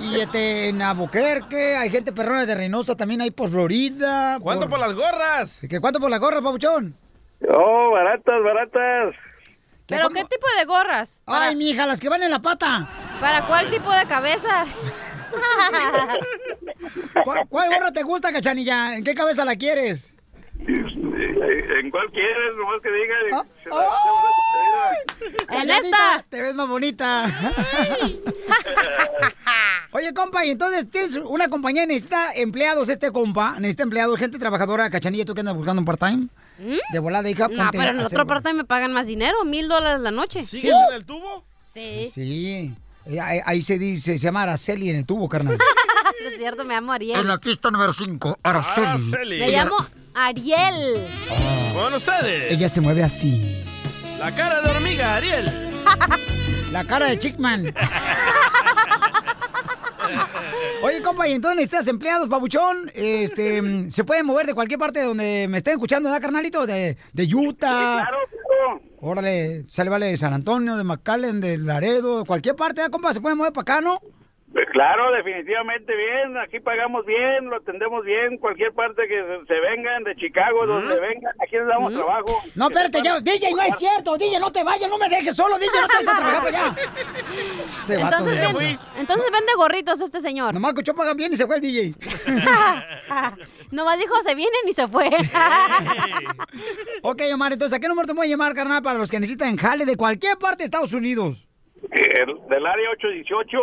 [0.01, 4.39] Y este, en Albuquerque, hay gente perrona de Reynosa también hay por Florida.
[4.41, 5.61] ¿Cuánto por las gorras?
[5.69, 6.97] ¿Qué, ¿Cuánto por las gorras, papuchón?
[7.49, 9.15] Oh, baratas, baratas.
[9.87, 11.23] ¿Pero qué tipo de gorras?
[11.27, 12.89] Ay, mija, las que van en la pata.
[13.21, 14.65] ¿Para cuál tipo de cabeza?
[17.24, 18.97] ¿Cuál, cuál gorra te gusta, cachanilla?
[18.97, 20.14] ¿En qué cabeza la quieres?
[20.66, 22.57] ¿En cuál quieres?
[22.57, 23.14] Nomás que diga.
[25.62, 26.24] ¡En esta!
[26.28, 27.26] Te ves más bonita.
[29.95, 34.89] Oye, compa, y entonces tienes una compañía, necesita empleados este compa, necesita empleados, gente trabajadora,
[34.89, 36.28] cachanilla, ¿tú que andas buscando un part-time?
[36.93, 40.11] De volada, hija, No, pero en otro parte me pagan más dinero, mil dólares la
[40.11, 40.47] noche.
[40.47, 40.70] ¿Sigues Sí.
[40.89, 41.45] en el tubo?
[41.62, 42.09] Sí.
[42.11, 42.74] Sí, Eh,
[43.07, 45.59] ahí, ahí se dice, se llama Araceli en el tubo, carnal.
[46.33, 47.21] es cierto, me llamo Ariel.
[47.21, 48.87] En la pista número 5, Araceli.
[48.87, 49.39] Araceli.
[49.41, 49.77] Me llamo
[50.15, 51.09] Ariel.
[51.75, 52.53] Bueno, ustedes.
[52.53, 53.65] Ella se mueve así.
[54.19, 55.71] La cara de hormiga, Ariel.
[56.73, 57.75] La cara de Chickman.
[60.83, 62.91] Oye, compa, y entonces necesitas empleados, babuchón.
[62.95, 66.67] Este, se pueden mover de cualquier parte de donde me estén escuchando, ¿verdad, carnalito?
[66.67, 68.09] De, de Utah.
[69.01, 73.13] Órale, sale, vale, de San Antonio, de McAllen, de Laredo, de cualquier parte, ¿verdad, compa?
[73.13, 74.01] Se pueden mover para acá, ¿no?
[74.53, 76.37] Pues claro, definitivamente bien.
[76.37, 78.37] Aquí pagamos bien, lo atendemos bien.
[78.37, 82.43] Cualquier parte que se, se vengan, de Chicago, donde vengan, aquí les damos trabajo.
[82.55, 84.19] No, espérate, ya, DJ, no es cierto.
[84.19, 86.67] DJ, no te vayas, no me dejes solo, DJ, no te vayas a trabajar para
[86.67, 86.77] allá.
[87.65, 90.53] Este Entonces, entonces vende gorritos este señor.
[90.53, 91.95] Nomás escuchó pagan bien y se fue el DJ.
[93.71, 95.09] Nomás dijo, se vienen y se fue.
[97.03, 99.57] ok, Omar, entonces, ¿a qué número te voy a llamar, carnal, para los que necesitan
[99.57, 101.49] jale de cualquier parte de Estados Unidos?
[101.91, 103.59] El- del área 818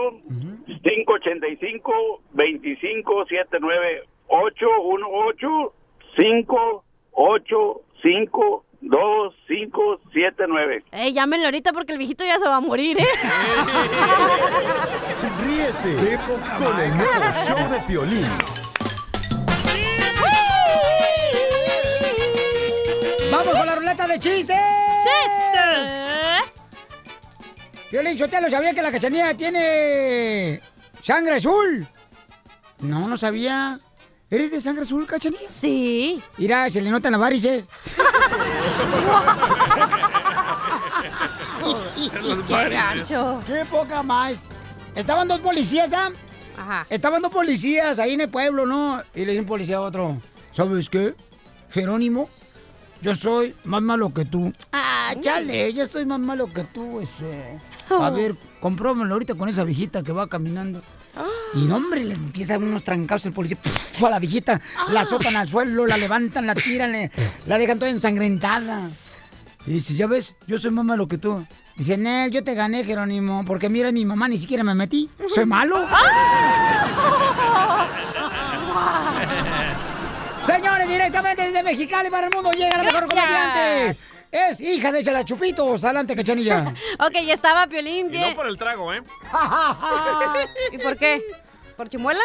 [0.84, 5.74] 585 2579 818
[6.18, 13.04] 585 2579 Ey, llámenle ahorita porque el viejito ya se va a morir, ¿eh?
[15.44, 16.18] Ríete
[16.58, 18.26] con el nuevo show de Piolín.
[23.32, 24.58] ¡Vamos con la ruleta de chistes!
[25.04, 25.79] ¡Chistes!
[27.92, 30.62] Violín Sotelo, ¿sabía que la cachanilla tiene
[31.02, 31.88] sangre azul?
[32.80, 33.80] No, no sabía.
[34.30, 35.48] ¿Eres de sangre azul, cachanilla?
[35.48, 36.22] Sí.
[36.38, 37.66] Mira, se le nota en la varices.
[42.48, 43.42] Qué gancho.
[43.46, 44.46] ¡Qué poca más!
[44.96, 46.12] Estaban dos policías, ¿ah?
[46.58, 46.86] Ajá.
[46.90, 49.02] Estaban dos policías ahí en el pueblo, ¿no?
[49.16, 50.18] Y le dice un policía a otro,
[50.52, 51.14] ¿sabes qué?
[51.72, 52.30] Jerónimo,
[53.02, 54.52] yo soy más malo que tú.
[54.72, 57.60] Ah, chale, yo soy más malo que tú, ese.
[57.90, 58.12] A Oh.
[58.14, 60.82] ver, comprómelo ahorita con esa viejita que va caminando.
[61.56, 63.58] Y no, hombre, le empieza unos trancados el policía
[64.06, 67.12] a la viejita, la azotan al suelo, la levantan, la tiran, le-
[67.48, 68.90] la dejan toda ensangrentada.
[69.66, 71.44] Y dice, ya ves, yo soy más malo que tú.
[71.76, 75.10] Dice, Nel, yo te gané, Jerónimo, porque mira, mi mamá ni siquiera me metí.
[75.28, 75.86] ¿Soy malo?
[80.44, 83.98] Señores, directamente desde Mexicali para el mundo llega la mejor comediante.
[84.32, 85.84] Es hija de Chela Chupitos.
[85.84, 86.74] Adelante, cachanilla.
[87.00, 88.30] ok, ya estaba Piolín Y bien.
[88.30, 89.02] no por el trago, ¿eh?
[90.72, 91.24] ¿Y por qué?
[91.76, 92.20] ¿Por chimuela?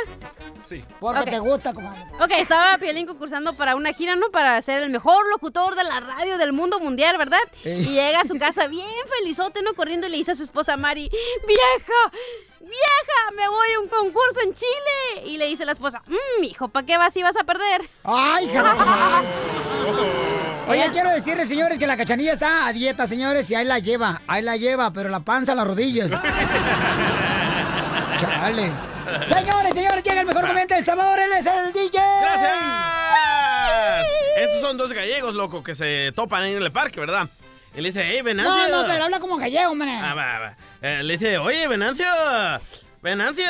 [0.69, 0.85] Sí.
[0.99, 1.31] Porque Ok.
[1.31, 2.05] te gusta, comadre.
[2.21, 4.31] Ok, estaba Piolín concursando para una gira, ¿no?
[4.31, 7.39] Para ser el mejor locutor de la radio del mundo mundial, ¿verdad?
[7.65, 8.87] Y llega a su casa bien
[9.21, 9.73] felizote, ¿no?
[9.75, 11.09] Corriendo y le dice a su esposa Mari,
[11.47, 12.19] ¡Vieja!
[12.61, 13.31] ¡Vieja!
[13.37, 15.27] ¡Me voy a un concurso en Chile!
[15.27, 17.89] Y le dice la esposa, mmm, hijo, ¿para qué vas si vas a perder?
[18.03, 18.51] ¡Ay!
[20.67, 24.23] Oye, quiero decirles, señores, que la cachanilla está a dieta, señores, y ahí la lleva,
[24.27, 26.11] ahí la lleva, pero la panza a las rodillas.
[28.19, 28.71] Chale.
[29.27, 32.01] Señores, señores, llega el mejor comediante del Salvador, él es el DJ.
[32.23, 32.53] ¡Gracias!
[34.39, 37.29] Estos son dos gallegos, loco, que se topan en el parque, ¿verdad?
[37.77, 38.69] Y le dice, hey, Venancio.
[38.69, 39.91] No, no, pero habla como gallego, hombre.
[39.91, 40.57] Ah, va, va.
[40.81, 42.07] Eh, le dice, oye, Venancio,
[43.03, 43.45] Venancio,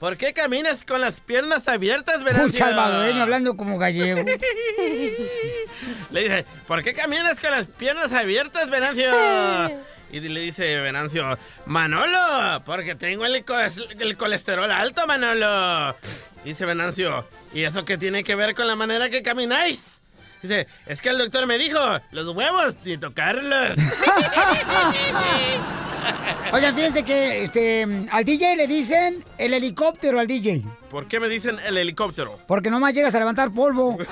[0.00, 2.64] ¿por qué caminas con las piernas abiertas, Un Venancio?
[2.66, 4.24] salvadoreño hablando como gallego.
[6.10, 9.10] Le dice, ¿por qué caminas con las piernas abiertas, Venancio?
[10.12, 15.94] Y le dice Venancio, Manolo, porque tengo el, co- el colesterol alto, Manolo.
[16.44, 19.80] Dice Venancio, ¿y eso qué tiene que ver con la manera que camináis?
[20.42, 21.78] Dice, es que el doctor me dijo,
[22.10, 23.76] los huevos, ni tocarlos.
[26.52, 30.64] Oigan, fíjense que este, al DJ le dicen el helicóptero al DJ.
[30.90, 32.38] ¿Por qué me dicen el helicóptero?
[32.46, 33.96] Porque nomás llegas a levantar polvo.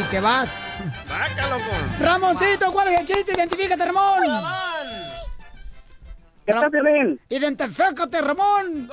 [0.00, 0.58] y te vas.
[1.08, 1.58] ¡Sácalo,
[2.00, 3.34] Ramoncito, ¿cuál es el chiste?
[3.34, 4.22] Identifícate, Ramón.
[6.46, 7.18] ¿Qué tal, Piolín?
[7.30, 8.88] Identifícate, Ramón.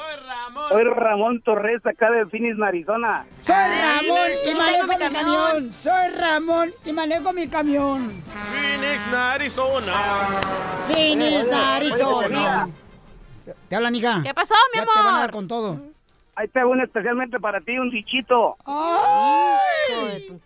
[0.70, 3.26] Soy Ramón Torres, acá de Phoenix, Arizona.
[3.42, 5.24] Soy Ramón y manejo mi mi camión.
[5.26, 5.72] camión.
[5.72, 8.24] Soy Ramón y manejo mi camión.
[8.52, 9.94] Phoenix, Arizona.
[10.88, 12.70] Phoenix, Arizona.
[13.68, 14.22] Te hablan, hija.
[14.24, 15.22] ¿Qué pasó, mi Ya te van a amor?
[15.22, 15.80] dar con todo.
[16.36, 18.56] Ahí te uno especialmente para ti, un dichito.
[18.66, 20.40] Tu-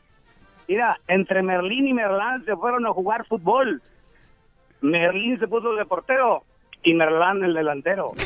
[0.67, 3.83] Mira, entre Merlín y Merlán se fueron a jugar fútbol.
[4.81, 6.43] Merlín se puso de portero
[6.85, 8.13] y Merlán el delantero.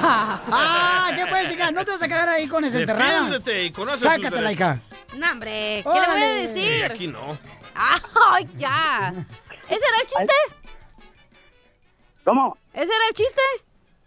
[0.00, 1.70] Ah, ¿qué puedes, hija?
[1.72, 3.22] No te vas a quedar ahí con esa enterrada.
[3.24, 4.80] Defiéndete y conoce Sácatela, hija.
[5.16, 6.48] No, hombre, ¿qué le voy a Órale.
[6.48, 6.84] Sí, decir?
[6.84, 7.36] aquí no.
[7.74, 9.12] ¡Ay, ya!
[9.68, 10.34] ¿Ese era el chiste?
[12.24, 12.56] ¿Cómo?
[12.72, 13.40] ¿Ese era el chiste?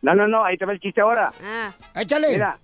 [0.02, 1.32] No, no, no, ahí te va el chiste ahora.
[1.44, 1.72] Ah.
[1.96, 2.30] Échale.
[2.30, 2.58] Mira,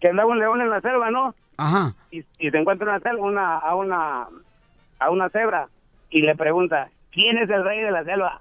[0.00, 1.34] que andaba un león en la selva, ¿no?
[1.58, 1.94] Ajá.
[2.10, 4.28] Y, y se encuentra una selva, una, a una
[5.00, 5.68] a una cebra
[6.10, 8.40] y le pregunta, ¿quién es el rey de la selva?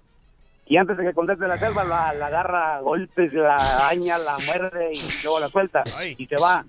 [0.65, 4.37] Y antes de que conteste la selva, la, la agarra a golpes, la araña, la
[4.45, 5.83] muerde y luego la suelta
[6.17, 6.63] y se va.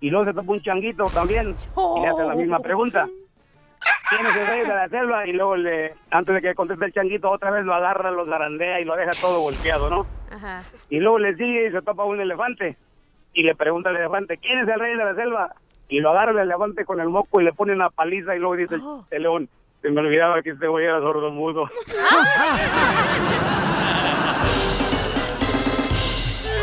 [0.00, 1.54] Y luego se topa un changuito también
[1.96, 3.06] y le hace la misma pregunta.
[4.08, 5.26] ¿Quién es el rey de la selva?
[5.26, 8.80] Y luego, le, antes de que conteste el changuito, otra vez lo agarra, lo zarandea
[8.80, 10.06] y lo deja todo golpeado, ¿no?
[10.30, 10.62] Ajá.
[10.88, 12.76] Y luego le sigue y se topa un elefante.
[13.34, 15.54] Y le pregunta al elefante, ¿quién es el rey de la selva?
[15.88, 18.56] Y lo agarra el elefante con el moco y le pone una paliza y luego
[18.56, 19.48] dice el- el león,
[19.82, 21.70] se me olvidaba que este güey era sordomudo.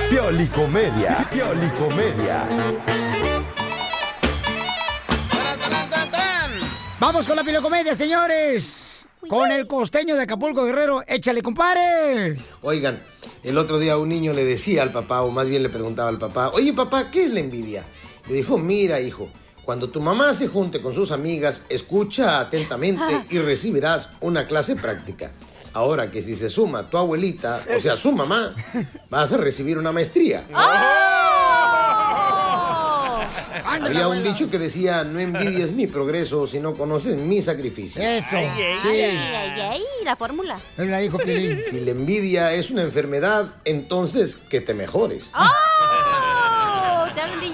[0.09, 1.28] Piolicomedia.
[1.32, 2.47] Piolicomedia.
[6.99, 9.07] Vamos con la pilocomedia, señores.
[9.28, 11.03] Con el costeño de Acapulco Guerrero.
[11.07, 12.38] Échale, compadre.
[12.61, 13.01] Oigan,
[13.43, 16.18] el otro día un niño le decía al papá, o más bien le preguntaba al
[16.18, 17.86] papá, oye papá, ¿qué es la envidia?
[18.28, 19.30] Le dijo, mira hijo,
[19.68, 25.34] cuando tu mamá se junte con sus amigas, escucha atentamente y recibirás una clase práctica.
[25.74, 28.55] Ahora que si se suma tu abuelita, o sea, su mamá,
[29.09, 30.47] vas a recibir una maestría.
[33.82, 38.01] Había un dicho que decía, no envidies mi progreso si no conoces mi sacrificio.
[38.01, 38.49] Eso, Ay,
[38.82, 38.88] sí.
[38.88, 40.57] ay, ay, la fórmula.
[40.78, 41.59] Él la dijo Piolín.
[41.70, 45.32] Si la envidia es una enfermedad, entonces que te mejores.
[45.38, 45.66] ¡Oh!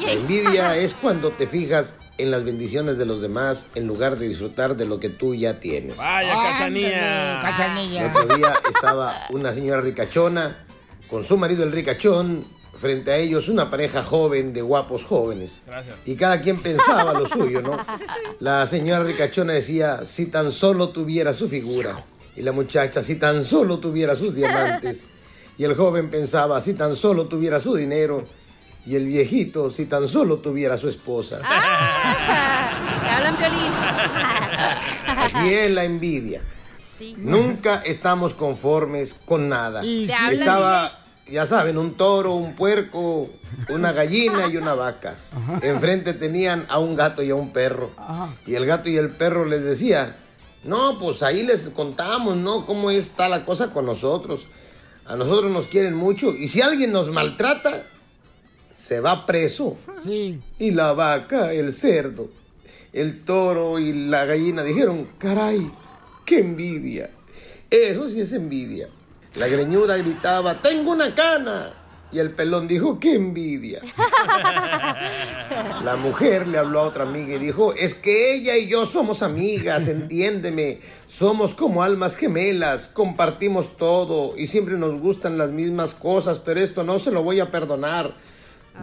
[0.06, 4.28] La envidia es cuando te fijas en las bendiciones de los demás en lugar de
[4.28, 5.97] disfrutar de lo que tú ya tienes.
[5.97, 7.39] Vaya, cachanilla.
[7.41, 8.01] Cachanilla.
[8.01, 10.66] El otro día estaba una señora ricachona
[11.10, 12.45] con su marido el ricachón,
[12.80, 15.62] frente a ellos una pareja joven de guapos jóvenes.
[15.66, 15.95] Gracias.
[16.06, 17.78] Y cada quien pensaba lo suyo, ¿no?
[18.39, 21.93] La señora ricachona decía, si tan solo tuviera su figura.
[22.36, 25.06] Y la muchacha, si tan solo tuviera sus diamantes.
[25.58, 28.26] Y el joven pensaba, si tan solo tuviera su dinero.
[28.86, 31.40] Y el viejito, si tan solo tuviera su esposa.
[31.40, 33.72] Te hablan violín.
[35.08, 36.42] Así es la envidia.
[36.76, 37.16] Sí.
[37.18, 39.86] Nunca estamos conformes con nada.
[39.86, 40.14] Y sí.
[40.32, 43.30] Estaba, ya saben, un toro, un puerco,
[43.70, 45.16] una gallina y una vaca.
[45.62, 47.92] Enfrente tenían a un gato y a un perro.
[47.98, 48.36] Ajá.
[48.46, 50.18] Y el gato y el perro les decía,
[50.66, 52.66] no, pues ahí les contamos, ¿no?
[52.66, 54.48] Cómo está la cosa con nosotros.
[55.06, 56.34] A nosotros nos quieren mucho.
[56.34, 57.88] Y si alguien nos maltrata,
[58.74, 59.78] se va preso.
[60.04, 60.42] Sí.
[60.60, 62.30] Y la vaca, el cerdo,
[62.92, 65.72] el toro y la gallina dijeron, caray,
[66.26, 67.12] qué envidia.
[67.70, 68.90] Eso sí es envidia.
[69.36, 71.74] La greñuda gritaba, tengo una cana.
[72.12, 73.82] Y el pelón dijo, qué envidia.
[75.84, 79.24] La mujer le habló a otra amiga y dijo, es que ella y yo somos
[79.24, 80.80] amigas, entiéndeme.
[81.08, 86.84] Somos como almas gemelas, compartimos todo y siempre nos gustan las mismas cosas, pero esto
[86.84, 88.14] no se lo voy a perdonar.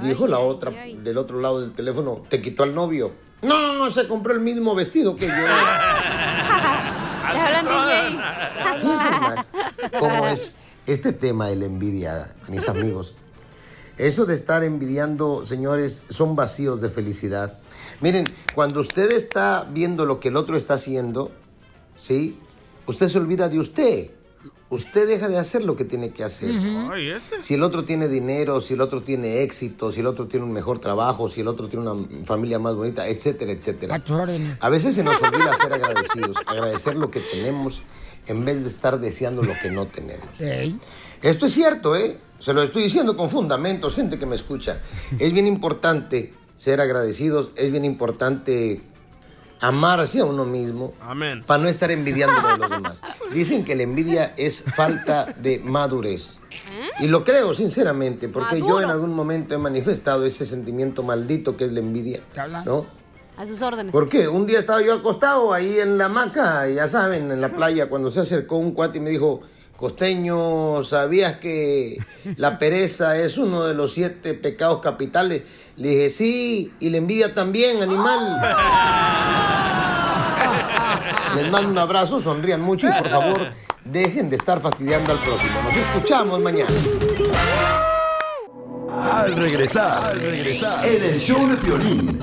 [0.03, 3.13] Dijo la otra del otro lado del teléfono, te quitó al novio.
[3.43, 5.33] No, se compró el mismo vestido que yo.
[8.81, 9.51] Fíjense más
[9.99, 13.15] cómo es este tema de la envidia, mis amigos.
[13.99, 17.59] Eso de estar envidiando, señores, son vacíos de felicidad.
[18.01, 18.25] Miren,
[18.55, 21.31] cuando usted está viendo lo que el otro está haciendo,
[21.97, 22.39] ¿sí?
[22.87, 24.11] Usted se olvida de usted.
[24.71, 26.51] Usted deja de hacer lo que tiene que hacer.
[26.97, 27.43] Este.
[27.43, 30.53] Si el otro tiene dinero, si el otro tiene éxito, si el otro tiene un
[30.53, 33.95] mejor trabajo, si el otro tiene una familia más bonita, etcétera, etcétera.
[34.61, 37.83] A veces se nos olvida ser agradecidos, agradecer lo que tenemos
[38.27, 40.29] en vez de estar deseando lo que no tenemos.
[41.23, 42.19] Esto es cierto, ¿eh?
[42.39, 44.81] Se lo estoy diciendo con fundamentos, gente que me escucha.
[45.19, 48.81] Es bien importante ser agradecidos, es bien importante
[49.61, 51.45] amarse a uno mismo Amén.
[51.47, 53.03] para no estar envidiando a los demás.
[53.33, 56.41] Dicen que la envidia es falta de madurez.
[56.99, 61.65] Y lo creo sinceramente, porque yo en algún momento he manifestado ese sentimiento maldito que
[61.65, 62.21] es la envidia.
[62.67, 62.85] ¿no?
[63.37, 63.93] A sus órdenes.
[63.93, 64.29] ¿Por qué?
[64.29, 68.11] Un día estaba yo acostado ahí en la hamaca, ya saben, en la playa, cuando
[68.11, 69.41] se acercó un cuate y me dijo,
[69.81, 71.97] Costeño, ¿sabías que
[72.37, 75.45] la pereza es uno de los siete pecados capitales?
[75.81, 78.39] Le dije, sí, y la envidia también, animal.
[81.35, 83.51] Les mando un abrazo, sonrían mucho y por favor,
[83.83, 85.63] dejen de estar fastidiando al próximo.
[85.65, 86.69] Nos escuchamos mañana.
[89.11, 92.21] Al regresar, al regresar, en el show de Piolín.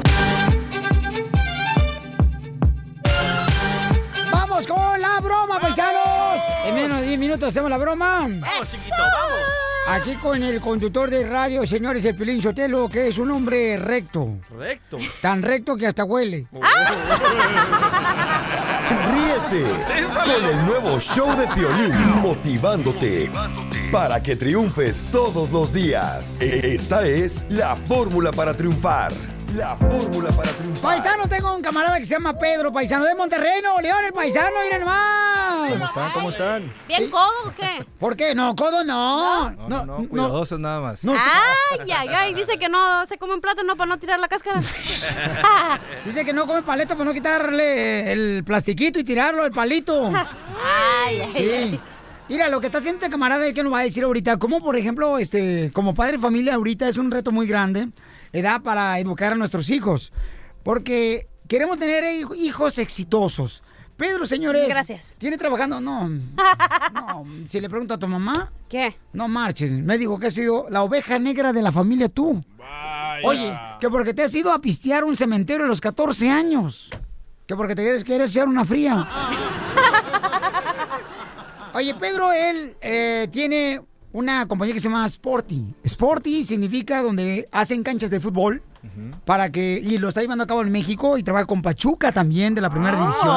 [4.31, 6.41] ¡Vamos con la broma, paisanos!
[6.63, 8.19] En menos de 10 minutos hacemos la broma.
[8.19, 9.76] Vamos, chiquito, vamos.
[9.89, 14.38] Aquí con el conductor de radio, señores, el Pilín Sotelo, que es un hombre recto.
[14.57, 14.97] Recto.
[15.21, 16.45] Tan recto que hasta huele.
[18.89, 19.63] Ríete
[20.13, 23.31] con el nuevo show de Piolín, motivándote
[23.91, 26.38] para que triunfes todos los días.
[26.41, 29.13] E- Esta es la fórmula para triunfar.
[29.55, 30.91] La fórmula para triunfar.
[30.95, 34.49] Paisano, tengo un camarada que se llama Pedro, paisano de Monterrey, Nuevo León, el paisano,
[34.63, 35.71] miren más.
[35.71, 36.11] ¿Cómo están?
[36.13, 36.73] ¿Cómo están?
[36.87, 37.85] ¿Bien codo o qué?
[37.99, 38.35] ¿Por qué?
[38.35, 39.49] No, codo no.
[39.51, 41.03] No, no, no, cuidadosos nada más.
[41.05, 44.61] Ay, ay, ay, dice que no se come un plátano para no tirar la cáscara.
[46.05, 50.07] Dice que no come paleta para no quitarle el plastiquito y tirarlo, el palito.
[50.63, 51.49] Ay, ay, Sí.
[51.51, 51.79] ay.
[52.29, 54.35] Mira, lo que está haciendo este camarada, ¿qué nos va a decir ahorita?
[54.37, 57.87] Como, por ejemplo, este, como padre de familia ahorita es un reto muy grande,
[58.34, 60.11] edad para educar a nuestros hijos.
[60.63, 63.63] Porque queremos tener hij- hijos exitosos.
[63.95, 64.67] Pedro, señores.
[64.69, 65.15] Gracias.
[65.17, 65.82] ¿Tiene trabajando?
[65.82, 66.07] No.
[66.09, 67.25] No.
[67.47, 68.51] Si le pregunto a tu mamá.
[68.69, 68.95] ¿Qué?
[69.13, 69.71] No marches.
[69.71, 72.43] Me dijo que has sido la oveja negra de la familia tú.
[73.23, 76.89] Oye, que porque te has ido a pistear un cementerio a los 14 años.
[77.47, 79.07] Que porque te quieres, quieres echar una fría.
[81.73, 83.82] Oye, Pedro, él eh, tiene
[84.18, 85.63] una compañía que se llama Sporty.
[85.84, 88.63] Sporty significa donde hacen canchas de fútbol
[89.26, 92.55] para que y lo está llevando a cabo en México y trabaja con Pachuca también
[92.55, 93.36] de la primera división.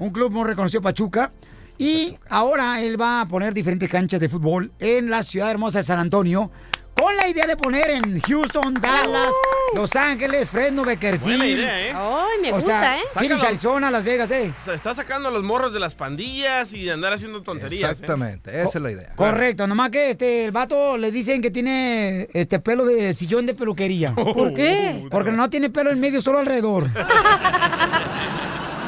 [0.00, 1.30] Un club muy reconocido Pachuca.
[1.78, 5.84] Y ahora él va a poner diferentes canchas de fútbol en la ciudad hermosa de
[5.84, 6.50] San Antonio.
[6.98, 9.30] Con la idea de poner en Houston, Dallas,
[9.74, 11.22] Los Ángeles, Fresno, Beckerfield.
[11.38, 11.92] Buena idea, ¿eh?
[11.94, 13.02] Ay, me O gusta, sea, ¿eh?
[13.14, 13.40] Phoenix.
[13.42, 14.52] Arizona, Las Vegas, ¿eh?
[14.60, 17.90] O sea, está sacando a los morros de las pandillas y de andar haciendo tonterías.
[17.90, 17.92] ¿eh?
[17.92, 19.12] Exactamente, esa es la idea.
[19.14, 23.54] Correcto, nomás que este el vato le dicen que tiene este pelo de sillón de
[23.54, 24.14] peluquería.
[24.14, 25.06] ¿Por qué?
[25.10, 26.88] Porque no tiene pelo en medio, solo alrededor.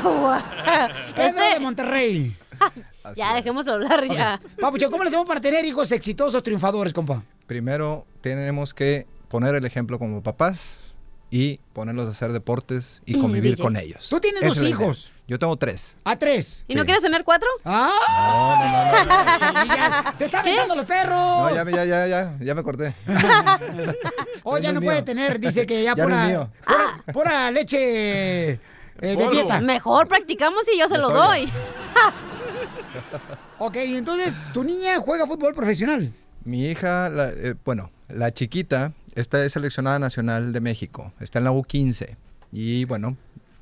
[0.03, 0.39] Pedro
[1.17, 2.37] Este- de Monterrey.
[3.17, 4.39] Ya, dejemos de hablar ya.
[4.61, 7.23] Papucho, ¿cómo le hacemos para tener hijos exitosos, triunfadores, compa?
[7.51, 10.77] Primero tenemos que poner el ejemplo como papás
[11.33, 13.63] y ponerlos a hacer deportes y Mm, convivir DJ.
[13.65, 14.07] con ellos.
[14.09, 15.11] Tú tienes dos hijos.
[15.27, 15.99] Yo tengo tres.
[16.05, 16.65] A tres.
[16.69, 17.49] ¿Y no quieres tener cuatro?
[17.65, 17.91] ¡Ah!
[19.03, 21.19] No, no, no, ¡Te está aventando los perros!
[21.19, 22.95] No, ya, me- ya, ya, ya, ya me corté.
[24.45, 28.61] Oh, ya no puede tener, dice que ya, Ya pura, pura, pura leche eh,
[29.01, 29.61] de dieta.
[29.61, 31.51] Mejor practicamos y yo se lo doy.
[33.59, 36.13] Ok, entonces, tu niña juega fútbol profesional.
[36.45, 41.53] Mi hija, la- eh, bueno, la chiquita, está seleccionada nacional de México, está en la
[41.53, 42.17] U15
[42.53, 43.17] y bueno,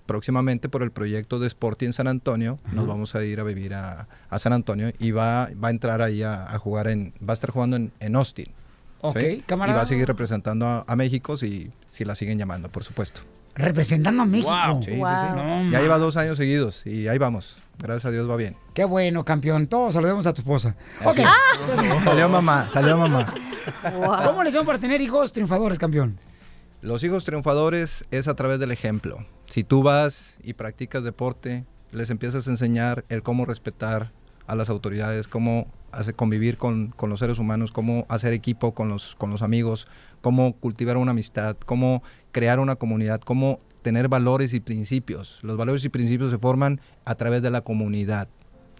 [0.06, 3.74] próximamente por el proyecto de Sporting en San Antonio, nos vamos a ir a vivir
[3.74, 7.32] a, a San Antonio y va, va a entrar ahí a, a jugar en, va
[7.32, 8.46] a estar jugando en, en Austin.
[9.00, 9.42] Ok, ¿sí?
[9.72, 13.20] Y va a seguir representando a, a México si, si la siguen llamando, por supuesto.
[13.58, 14.50] Representando a México.
[14.82, 15.00] Sí, sí, sí.
[15.00, 17.58] No, ya lleva dos años seguidos y ahí vamos.
[17.78, 18.56] Gracias a Dios va bien.
[18.74, 19.66] Qué bueno, campeón.
[19.66, 20.76] Todos saludemos a tu esposa.
[21.04, 21.18] Ok.
[22.02, 23.26] Salió mamá, salió mamá.
[24.24, 26.18] ¿Cómo le hacemos para tener hijos triunfadores, campeón?
[26.80, 29.24] Los hijos triunfadores es a través del ejemplo.
[29.46, 34.12] Si tú vas y practicas deporte, les empiezas a enseñar el cómo respetar
[34.46, 38.88] a las autoridades, cómo hacer convivir con, con los seres humanos, cómo hacer equipo con
[38.88, 39.88] los, con los amigos,
[40.20, 42.02] cómo cultivar una amistad, cómo
[42.32, 45.38] crear una comunidad, cómo tener valores y principios.
[45.42, 48.28] Los valores y principios se forman a través de la comunidad,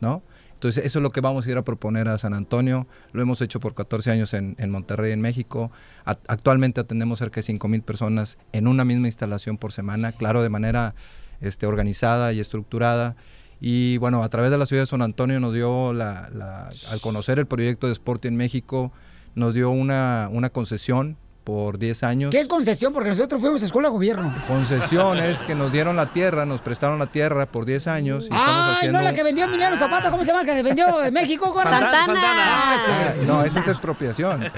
[0.01, 0.23] ¿no?
[0.55, 2.89] Entonces, eso es lo que vamos a ir a proponer a San Antonio.
[3.13, 5.71] Lo hemos hecho por 14 años en, en Monterrey, en México.
[6.05, 10.43] A- actualmente atendemos cerca de 5 mil personas en una misma instalación por semana, claro,
[10.43, 10.97] de manera
[11.41, 13.15] este, organizada y estructurada.
[13.61, 17.01] Y bueno, a través de la ciudad de San Antonio nos dio, la, la- al
[17.01, 18.91] conocer el proyecto de Sporting México,
[19.37, 21.17] nos dio una, una concesión
[21.49, 22.31] por 10 años.
[22.31, 22.93] ¿Qué es concesión?
[22.93, 24.35] Porque nosotros fuimos a escuela de gobierno.
[24.47, 28.29] Concesión es que nos dieron la tierra, nos prestaron la tierra por 10 años y
[28.33, 28.99] Ay, haciendo...
[28.99, 30.45] no, la que vendió Emiliano Zapata, ¿cómo se llama?
[30.45, 31.71] Que le vendió de México, gorda?
[31.71, 32.21] Santana.
[32.23, 32.93] Ah, sí.
[32.93, 34.45] Ah, No, esa es expropiación.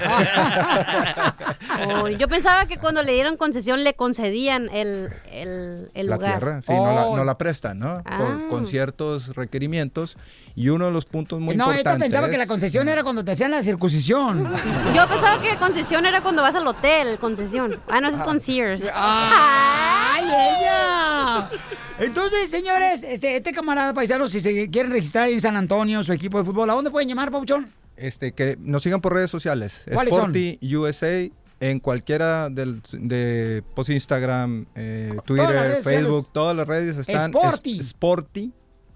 [1.87, 6.31] Oh, yo pensaba que cuando le dieron concesión le concedían el, el, el la lugar.
[6.33, 7.17] tierra, sí, no, la, Oh.
[7.17, 8.01] no la prestan, ¿no?
[8.05, 8.17] Ah.
[8.17, 10.17] Con, con ciertos requerimientos.
[10.53, 11.87] Y uno de los puntos muy No, importantes...
[11.93, 14.51] esto pensaba que la concesión era cuando te hacían la circuncisión.
[14.93, 16.80] Yo pensaba que concesión era cuando vas al hotel,
[17.19, 17.79] concesión.
[17.87, 18.83] Ah, no, eso es con Sears.
[18.93, 21.49] ¡Ay, ella!
[21.99, 26.39] Entonces, señores, este, este camarada paisano, si se quieren registrar en San Antonio, su equipo
[26.39, 27.69] de fútbol, ¿a dónde pueden llamar, Pauchón?
[27.95, 29.83] Este, que nos sigan por redes sociales.
[29.93, 30.35] ¿Cuáles son?
[30.35, 31.29] Sporty USA
[31.59, 36.29] en cualquiera del, de pues, Instagram, eh, Twitter, Facebook, sociales.
[36.33, 37.31] todas las redes están.
[37.31, 37.79] Sporty.
[37.79, 38.51] es- Sporty.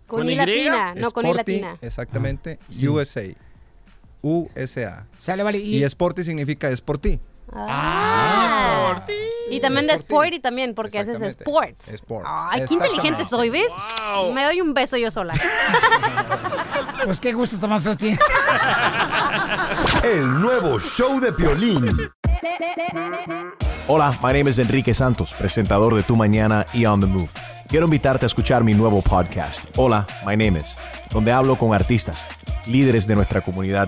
[0.07, 0.35] Con ¿Con I Y?
[0.35, 1.77] latina, no con I Sporty, latina.
[1.81, 2.59] Exactamente.
[2.71, 2.87] sí.
[2.87, 3.23] USA.
[4.21, 5.07] USA.
[5.19, 5.59] Sale, vale.
[5.59, 6.81] Y, Sporty significa es
[7.45, 7.51] ti.
[7.55, 9.05] Ah.
[9.49, 11.87] Y también de Sporty también, porque haces sports.
[11.89, 12.29] Sports.
[12.51, 13.71] Ay, qué inteligente soy, ¿ves?
[14.33, 15.33] Me doy un beso yo sola.
[17.03, 18.19] Pues qué gustos tan más tienes.
[20.03, 21.87] El nuevo show de Piolín.
[23.87, 27.29] Hola, my name is Enrique Santos, presentador de Tu Mañana y On the Move.
[27.67, 30.77] Quiero invitarte a escuchar mi nuevo podcast, Hola, my name is,
[31.11, 32.27] donde hablo con artistas,
[32.65, 33.87] líderes de nuestra comunidad